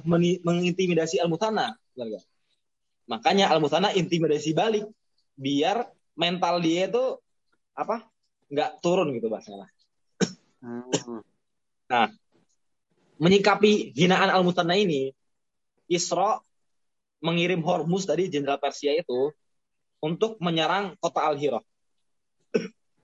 meni- 0.05 0.39
mengintimidasi 0.45 1.17
Al-Muthana, 1.17 1.73
benar 1.97 2.05
nggak? 2.13 2.25
Makanya 3.09 3.45
Al-Muthana 3.49 3.89
intimidasi 3.97 4.53
balik 4.53 4.85
biar 5.33 5.89
mental 6.13 6.61
dia 6.61 6.85
itu 6.85 7.17
apa? 7.73 8.05
nggak 8.49 8.81
turun 8.81 9.13
gitu 9.13 9.29
bahasanya. 9.29 9.69
Hmm. 10.61 10.89
Menyikapi 13.21 13.93
hinaan 13.93 14.33
Al-Muthana 14.33 14.73
ini, 14.73 15.13
Isra 15.85 16.41
mengirim 17.21 17.61
Hormuz 17.61 18.07
tadi 18.09 18.31
jenderal 18.31 18.57
Persia 18.57 18.95
itu 18.95 19.31
untuk 19.99 20.39
menyerang 20.39 20.95
kota 20.97 21.27
Al-Hirah. 21.27 21.61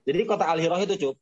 Jadi 0.06 0.22
kota 0.22 0.46
Al-Hirah 0.46 0.78
itu 0.86 0.94
cuk, 0.94 1.16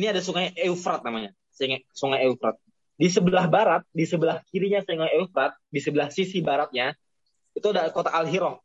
ini 0.00 0.06
ada 0.08 0.24
sungai 0.24 0.56
Eufrat 0.56 1.04
namanya, 1.04 1.36
sungai, 1.52 2.24
Eufrat. 2.24 2.56
Di 2.98 3.06
sebelah 3.12 3.46
barat, 3.46 3.84
di 3.92 4.08
sebelah 4.08 4.40
kirinya 4.48 4.80
sungai 4.82 5.12
Eufrat, 5.20 5.52
di 5.68 5.78
sebelah 5.78 6.08
sisi 6.08 6.40
baratnya 6.40 6.96
itu 7.52 7.68
ada 7.68 7.92
kota 7.92 8.08
Al-Hirah, 8.10 8.56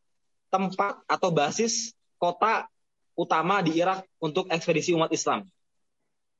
tempat 0.47 1.03
atau 1.05 1.29
basis 1.29 1.91
kota 2.15 2.71
utama 3.19 3.59
di 3.59 3.77
Irak 3.77 4.07
untuk 4.23 4.47
ekspedisi 4.47 4.95
umat 4.95 5.11
Islam. 5.11 5.43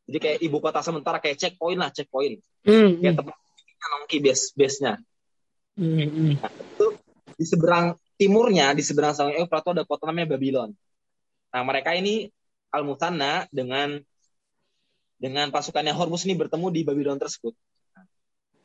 Jadi 0.08 0.18
kayak 0.20 0.39
ibu 0.42 0.58
kota 0.63 0.80
sementara 0.80 1.20
kayak 1.20 1.38
checkpoint 1.38 1.80
lah, 1.80 1.92
checkpoint. 1.92 2.39
Hmm, 2.63 3.04
Kayak 3.04 3.20
tempat 3.20 3.36
nongki 3.84 4.18
base 4.24 4.56
base-nya. 4.56 4.96
hmm, 5.76 6.08
hmm. 6.08 6.34
Di 7.36 7.46
seberang 7.50 7.98
timurnya, 8.16 8.72
di 8.72 8.84
seberang 8.86 9.12
sungai 9.12 9.44
Eufrat 9.44 9.63
itu 9.66 9.72
ada 9.76 9.84
kota 9.84 10.08
namanya 10.08 10.38
Babylon. 10.38 10.72
Nah, 11.54 11.62
mereka 11.68 11.94
ini 11.94 12.32
Al-Mutanna 12.73 13.45
dengan 13.53 14.01
dengan 15.21 15.47
pasukannya 15.53 15.93
Hormuz 15.93 16.25
ini 16.25 16.36
bertemu 16.36 16.67
di 16.73 16.81
Babylon 16.83 17.21
tersebut. 17.21 17.53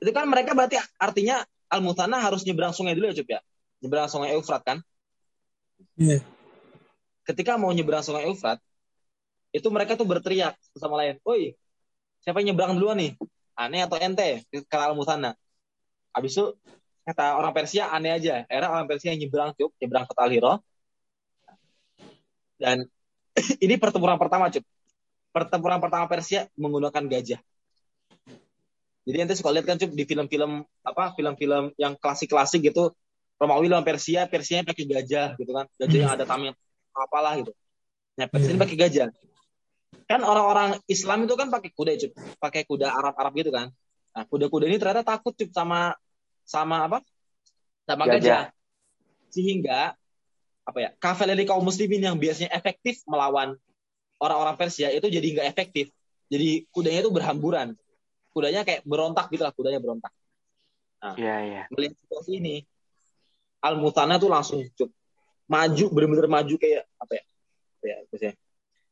Itu 0.01 0.11
kan 0.11 0.27
mereka 0.27 0.57
berarti 0.57 0.81
artinya 0.97 1.45
Al-Mutanna 1.69 2.19
harus 2.19 2.43
nyeberang 2.49 2.73
sungai 2.73 2.97
dulu 2.97 3.13
ya, 3.13 3.15
Cup 3.21 3.29
ya. 3.29 3.41
Nyeberang 3.85 4.09
sungai 4.09 4.35
Eufrat 4.35 4.65
kan. 4.65 4.79
Iya. 5.95 6.25
Ketika 7.29 7.61
mau 7.61 7.71
nyeberang 7.71 8.03
sungai 8.03 8.27
Eufrat, 8.27 8.59
itu 9.53 9.69
mereka 9.69 9.95
tuh 9.95 10.09
berteriak 10.09 10.57
satu 10.59 10.79
sama 10.81 10.99
lain, 11.05 11.21
"Woi, 11.23 11.53
siapa 12.25 12.41
yang 12.41 12.57
nyeberang 12.57 12.81
duluan 12.81 12.99
nih? 12.99 13.13
Aneh 13.55 13.85
atau 13.85 14.01
ente?" 14.01 14.43
Kata 14.67 14.91
Al-Mutanna. 14.91 15.37
Habis 16.17 16.33
itu 16.35 16.57
kata 17.05 17.39
orang 17.39 17.53
Persia 17.55 17.93
aneh 17.93 18.17
aja. 18.17 18.43
Era 18.49 18.73
orang 18.73 18.89
Persia 18.89 19.13
yang 19.13 19.29
nyeberang, 19.29 19.55
Cup, 19.55 19.71
nyeberang 19.79 20.05
kota 20.09 20.21
Al-Hira. 20.25 20.53
Dan 22.59 22.91
ini 23.65 23.75
pertempuran 23.79 24.19
pertama, 24.19 24.51
Cup. 24.51 24.65
pertempuran 25.29 25.79
pertama 25.79 26.09
Persia 26.11 26.49
menggunakan 26.57 27.05
gajah. 27.05 27.41
Jadi 29.09 29.17
nanti 29.17 29.35
suka 29.39 29.51
lihat 29.55 29.67
kan 29.69 29.77
Cup, 29.81 29.93
di 29.93 30.05
film-film 30.05 30.65
apa 30.85 31.17
film-film 31.17 31.73
yang 31.81 31.97
klasik-klasik 31.97 32.65
gitu 32.65 32.93
Romawi 33.39 33.71
lawan 33.71 33.87
Persia, 33.87 34.27
Persia 34.27 34.67
pakai 34.67 34.85
gajah 34.85 35.39
gitu 35.39 35.55
kan. 35.55 35.71
Gajah 35.79 35.99
yang 35.99 36.13
ada 36.19 36.27
tameng 36.27 36.53
apalah 36.91 37.39
gitu. 37.39 37.55
Nah, 38.19 38.27
Persia 38.27 38.51
ini 38.51 38.59
pakai 38.59 38.77
gajah. 38.77 39.09
Kan 40.11 40.27
orang-orang 40.27 40.83
Islam 40.91 41.31
itu 41.31 41.39
kan 41.39 41.47
pakai 41.47 41.71
kuda, 41.71 41.93
Cup. 41.95 42.13
Pakai 42.43 42.67
kuda 42.67 42.91
Arab-Arab 42.91 43.33
gitu 43.39 43.55
kan. 43.55 43.71
Nah, 44.11 44.25
kuda-kuda 44.27 44.67
ini 44.67 44.83
ternyata 44.83 45.07
takut 45.07 45.39
Cup 45.39 45.55
sama 45.55 45.95
sama 46.43 46.91
apa? 46.91 46.99
Sama 47.87 48.11
Gajah. 48.11 48.19
gajah. 48.19 48.43
Sehingga 49.31 49.95
apa 50.69 50.79
ya? 50.85 50.91
Kavaleri 51.01 51.49
kaum 51.49 51.65
muslimin 51.65 52.05
yang 52.05 52.21
biasanya 52.21 52.53
efektif 52.53 53.01
melawan 53.09 53.57
orang-orang 54.21 54.61
Persia 54.61 54.93
itu 54.93 55.09
jadi 55.09 55.25
nggak 55.25 55.49
efektif. 55.49 55.89
Jadi 56.29 56.69
kudanya 56.69 57.09
itu 57.09 57.11
berhamburan. 57.11 57.73
Kudanya 58.29 58.69
kayak 58.69 58.85
berontak 58.85 59.33
gitu 59.33 59.43
lah, 59.49 59.53
kudanya 59.57 59.81
berontak. 59.81 60.13
Iya, 61.17 61.37
iya. 61.49 61.63
Melihat 61.73 61.97
situasi 62.05 62.37
ini, 62.37 62.55
Al 63.65 63.81
Mutana 63.81 64.21
tuh 64.21 64.29
langsung 64.29 64.61
cup 64.77 64.93
maju 65.49 65.85
bener-bener 65.89 66.29
maju 66.29 66.55
kayak 66.61 66.85
apa 67.01 67.13
ya? 67.17 67.25
Apa 67.81 67.85
ya 67.89 67.97
bahasanya? 68.13 68.35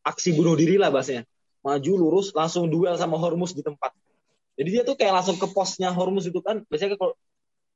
Aksi 0.07 0.29
bunuh 0.33 0.57
diri 0.57 0.81
lah 0.81 0.89
bahasanya. 0.89 1.29
Maju 1.61 1.93
lurus 1.99 2.33
langsung 2.33 2.71
duel 2.71 2.97
sama 2.97 3.21
Hormuz 3.21 3.53
di 3.53 3.61
tempat. 3.61 3.93
Jadi 4.57 4.69
dia 4.73 4.83
tuh 4.87 4.97
kayak 4.97 5.21
langsung 5.21 5.37
ke 5.37 5.45
posnya 5.53 5.93
Hormuz 5.93 6.25
itu 6.25 6.41
kan. 6.41 6.65
Biasanya 6.65 6.97
kalau 6.97 7.13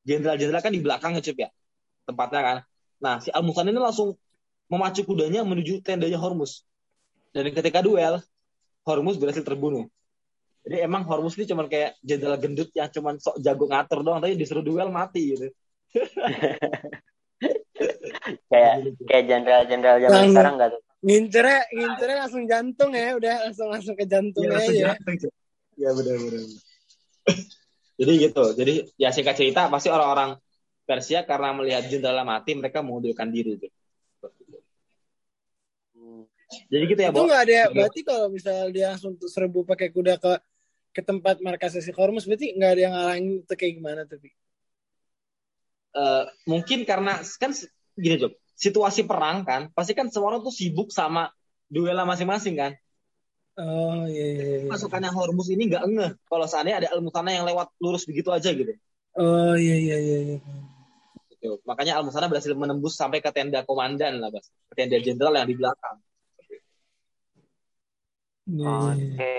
jenderal-jenderal 0.09 0.63
kan 0.65 0.73
di 0.73 0.81
belakang 0.81 1.13
ya, 1.19 1.21
Cup 1.21 1.37
ya. 1.37 1.49
Tempatnya 2.09 2.41
kan. 2.41 2.57
Nah, 3.01 3.17
si 3.19 3.33
Al 3.33 3.41
Mutana 3.43 3.73
ini 3.73 3.81
langsung 3.81 4.15
memacu 4.69 5.03
kudanya 5.03 5.41
menuju 5.43 5.81
tendanya 5.81 6.21
Hormuz. 6.21 6.63
Dan 7.33 7.49
ketika 7.51 7.81
duel, 7.81 8.21
Hormuz 8.85 9.17
berhasil 9.17 9.43
terbunuh. 9.43 9.89
Jadi 10.61 10.85
emang 10.85 11.09
Hormuz 11.09 11.35
ini 11.41 11.49
cuma 11.49 11.65
kayak 11.65 11.97
jenderal 12.05 12.37
gendut 12.37 12.69
yang 12.77 12.93
cuma 12.93 13.17
sok 13.17 13.41
jago 13.41 13.65
ngatur 13.65 14.05
doang, 14.05 14.21
tapi 14.21 14.37
disuruh 14.37 14.61
duel 14.61 14.93
mati 14.93 15.35
gitu. 15.35 15.49
Kayak 18.53 18.93
kayak 19.09 19.25
jenderal-jenderal 19.25 19.97
zaman 19.97 20.13
Lang- 20.13 20.29
sekarang 20.37 20.55
nggak 20.61 20.71
tuh? 20.77 20.81
Ngincernya, 21.01 21.61
ngincernya 21.73 22.17
langsung 22.21 22.45
jantung 22.45 22.91
ya, 22.93 23.17
udah 23.17 23.35
langsung 23.49 23.69
langsung 23.73 23.95
ke 23.97 24.05
jantung 24.05 24.45
Iya, 24.45 24.53
aja. 24.53 24.57
langsung 24.61 24.77
ya. 24.77 24.85
jatuh, 24.93 25.15
Cuk. 25.17 25.33
Iya 25.81 25.91
benar 25.97 26.17
benar. 26.21 26.43
Jadi 28.01 28.13
gitu. 28.21 28.45
Jadi 28.53 28.75
ya 29.01 29.09
singkat 29.09 29.37
cerita 29.41 29.73
pasti 29.73 29.89
orang-orang 29.89 30.37
Persia 30.91 31.23
karena 31.23 31.55
melihat 31.55 31.87
jenderal 31.87 32.27
mati 32.27 32.59
mereka 32.59 32.83
mengundurkan 32.83 33.31
diri. 33.31 33.55
Hmm. 35.95 36.27
Jadi 36.67 36.85
gitu 36.91 37.01
ya, 37.07 37.15
Itu 37.15 37.23
nggak 37.23 37.43
ada, 37.47 37.71
berarti 37.71 38.01
kalau 38.03 38.27
misalnya 38.27 38.67
dia 38.75 38.87
langsung 38.91 39.15
serbu 39.15 39.63
pakai 39.63 39.95
kuda 39.95 40.19
ke 40.19 40.43
ke 40.91 41.03
tempat 41.07 41.39
markas 41.39 41.79
si 41.79 41.95
Hormuz, 41.95 42.27
berarti 42.27 42.51
nggak 42.59 42.71
ada 42.75 42.81
yang 42.83 42.95
ngalangin 42.99 43.27
itu 43.47 43.55
kayak 43.55 43.73
gimana 43.79 44.03
tuh? 44.11 44.19
Pi? 44.19 44.35
Eh, 45.91 46.25
mungkin 46.51 46.83
karena 46.83 47.23
kan 47.39 47.55
gini 47.95 48.17
Cuk. 48.19 48.35
Situasi 48.59 49.07
perang 49.07 49.47
kan, 49.47 49.71
pasti 49.71 49.95
kan 49.95 50.11
semua 50.11 50.35
orang 50.35 50.43
tuh 50.43 50.53
sibuk 50.53 50.91
sama 50.91 51.31
duela 51.71 52.03
masing-masing 52.03 52.59
kan. 52.59 52.73
Oh 53.59 54.05
iya 54.07 54.27
iya. 54.35 54.45
iya. 54.67 54.69
Pasukannya 54.71 55.11
Hormuz 55.11 55.49
ini 55.51 55.71
nggak 55.71 55.85
ngeh 55.87 56.13
kalau 56.27 56.47
seandainya 56.51 56.87
ada 56.87 56.89
Al-Mutana 56.95 57.31
yang 57.35 57.47
lewat 57.47 57.71
lurus 57.79 58.05
begitu 58.05 58.31
aja 58.35 58.51
gitu. 58.51 58.75
Oh 59.17 59.55
iya 59.55 59.77
iya 59.79 59.97
iya. 59.99 60.19
iya. 60.35 60.39
Gitu. 61.41 61.57
Makanya 61.65 61.97
Al-Mutana 61.97 62.29
berhasil 62.29 62.53
menembus 62.53 63.01
sampai 63.01 63.25
ke 63.25 63.33
tenda 63.33 63.65
komandan 63.65 64.21
lah, 64.21 64.29
Bas. 64.29 64.45
Ke 64.69 64.85
tenda 64.85 65.01
jenderal 65.01 65.33
yang 65.41 65.49
di 65.49 65.57
belakang. 65.57 65.97
Iya, 68.51 68.69
iya, 68.69 68.95
iya. 68.95 69.17
Oke. 69.17 69.35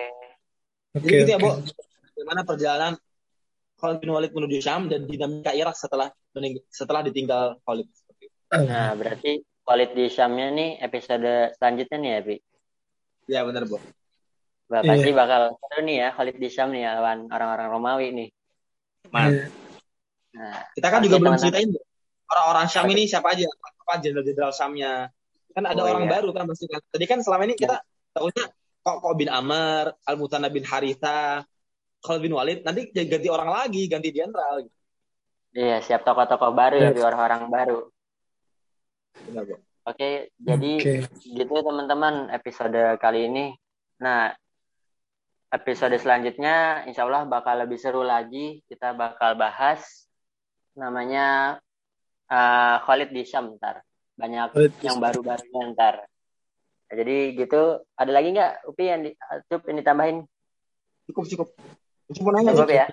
Oke 0.92 1.08
Jadi 1.08 1.20
gitu 1.24 1.32
ya, 1.32 1.38
oke. 1.38 1.46
Bo. 1.46 1.52
Bagaimana 2.12 2.42
perjalanan 2.46 2.94
Khalid 3.82 3.98
bin 4.02 4.12
Walid 4.14 4.32
menuju 4.34 4.58
Syam 4.62 4.90
dan 4.90 5.06
dinamika 5.10 5.54
Irak 5.54 5.74
setelah 5.74 6.10
mening- 6.34 6.62
setelah 6.70 7.02
ditinggal 7.02 7.62
Khalid. 7.66 7.88
Nah, 8.52 8.94
berarti 8.94 9.42
Khalid 9.64 9.94
di 9.96 10.06
Syamnya 10.12 10.52
nih 10.52 10.70
episode 10.82 11.54
selanjutnya 11.58 11.98
nih 11.98 12.10
ya, 12.12 12.20
Pi. 12.22 12.36
Ya 13.30 13.42
benar, 13.46 13.64
Bo. 13.70 13.78
Wah, 14.70 14.82
Iya. 14.82 14.90
pasti 14.96 15.10
bakal 15.14 15.42
seru 15.58 15.82
nih 15.86 15.96
ya 16.02 16.08
Khalid 16.18 16.38
di 16.38 16.50
Syam 16.50 16.70
nih 16.74 16.82
ya, 16.86 16.92
lawan 17.00 17.30
orang-orang 17.30 17.68
Romawi 17.74 18.08
nih. 18.14 18.30
Man. 19.10 19.30
Iya. 19.34 19.46
Nah, 20.32 20.60
Kita 20.78 20.88
kan 20.88 21.00
juga 21.04 21.18
belum 21.20 21.36
ceritain 21.40 21.70
Bo. 21.74 21.82
Orang-orang 22.32 22.68
Syam 22.72 22.88
ini 22.88 23.04
siapa 23.06 23.36
aja, 23.36 23.46
apa 23.46 24.00
jenderal-jenderal 24.00 24.52
Syamnya. 24.56 25.12
Kan 25.52 25.68
ada 25.68 25.84
Oh, 25.84 25.88
orang 25.92 26.08
iya. 26.08 26.12
baru 26.16 26.30
kan 26.32 26.48
pasti 26.48 26.66
kan. 26.72 26.80
Tadi 26.88 27.06
kan 27.06 27.20
selama 27.20 27.44
ini 27.44 27.56
kita 27.60 27.76
tahunya 28.16 28.44
kok 28.82 28.98
kok 29.04 29.16
bin 29.20 29.28
Amr, 29.28 29.92
Al-Mutana 30.08 30.48
bin 30.48 30.64
Haritha, 30.64 31.44
Khalid 32.02 32.22
bin 32.24 32.34
Walid, 32.34 32.64
nanti 32.64 32.88
ganti 32.90 33.28
orang 33.30 33.52
lagi, 33.52 33.86
ganti 33.86 34.10
jenderal. 34.10 34.66
iya 35.52 35.84
siap 35.84 36.08
tokoh-tokoh 36.08 36.56
baru 36.56 36.80
ya, 36.80 36.90
Yes. 36.90 36.96
Pi, 36.96 37.02
orang-orang 37.04 37.42
baru. 37.52 37.80
Benar. 39.28 39.44
Oke, 39.84 40.32
jadi 40.40 40.72
Oke. 40.80 40.96
gitu 41.36 41.56
teman-teman 41.60 42.32
episode 42.32 42.80
kali 43.04 43.28
ini. 43.28 43.46
Nah, 44.00 44.32
episode 45.52 45.98
selanjutnya 46.00 46.88
insya 46.88 47.04
Allah 47.04 47.28
bakal 47.28 47.60
lebih 47.60 47.76
seru 47.76 48.06
lagi. 48.06 48.64
Kita 48.72 48.96
bakal 48.96 49.36
bahas 49.36 50.08
namanya 50.80 51.60
eh, 52.32 52.76
Khalid 52.88 53.10
di 53.12 53.22
Syam 53.28 53.60
ntar. 53.60 53.84
Banyak 54.16 54.56
Khalid 54.56 54.74
yang 54.80 54.98
Syam. 54.98 55.04
baru-barunya 55.04 55.62
ntar. 55.76 55.96
Nah, 56.88 56.96
jadi 56.96 57.16
gitu. 57.36 57.84
Ada 58.00 58.12
lagi 58.12 58.28
nggak 58.32 58.52
Upi 58.72 58.84
yang 58.88 59.02
di, 59.04 59.12
Cup, 59.48 59.68
yang 59.68 59.78
ditambahin? 59.84 60.18
Cukup, 61.12 61.24
cukup. 61.28 61.48
Cuma 62.12 62.36
nanya 62.36 62.52
Cukup 62.56 62.72
ya? 62.72 62.88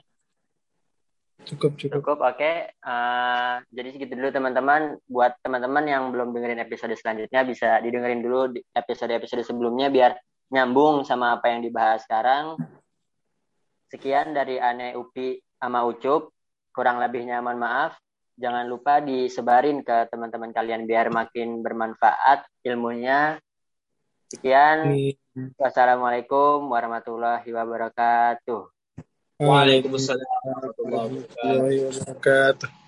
Cukup 1.46 1.72
cukup. 1.78 1.94
Cukup, 2.02 2.18
oke. 2.22 2.52
Eh, 2.74 3.54
jadi 3.70 3.88
segitu 3.94 4.12
dulu 4.18 4.30
teman-teman. 4.34 4.98
Buat 5.06 5.38
teman-teman 5.42 5.84
yang 5.86 6.02
belum 6.10 6.34
dengerin 6.34 6.62
episode 6.62 6.94
selanjutnya, 6.98 7.46
bisa 7.46 7.78
didengerin 7.78 8.22
dulu 8.22 8.54
di 8.54 8.60
episode-episode 8.74 9.46
sebelumnya 9.46 9.90
biar 9.90 10.18
nyambung 10.48 11.04
sama 11.04 11.38
apa 11.38 11.50
yang 11.54 11.62
dibahas 11.62 12.02
sekarang. 12.06 12.58
Sekian 13.88 14.36
dari 14.36 14.60
Ane 14.60 14.94
Upi 14.98 15.38
sama 15.56 15.82
Ucup. 15.88 16.34
Kurang 16.70 17.00
lebihnya 17.00 17.40
mohon 17.42 17.58
maaf. 17.58 17.98
Jangan 18.38 18.70
lupa 18.70 19.02
disebarin 19.02 19.82
ke 19.82 20.06
teman-teman 20.14 20.54
kalian 20.54 20.86
biar 20.86 21.10
makin 21.10 21.58
bermanfaat 21.58 22.46
ilmunya. 22.62 23.42
Sekian. 24.30 24.94
Wassalamualaikum 25.58 26.70
warahmatullahi 26.70 27.46
wabarakatuh. 27.50 28.70
Waalaikumsalam 29.42 30.30
warahmatullahi 30.54 31.78
wabarakatuh. 31.90 32.87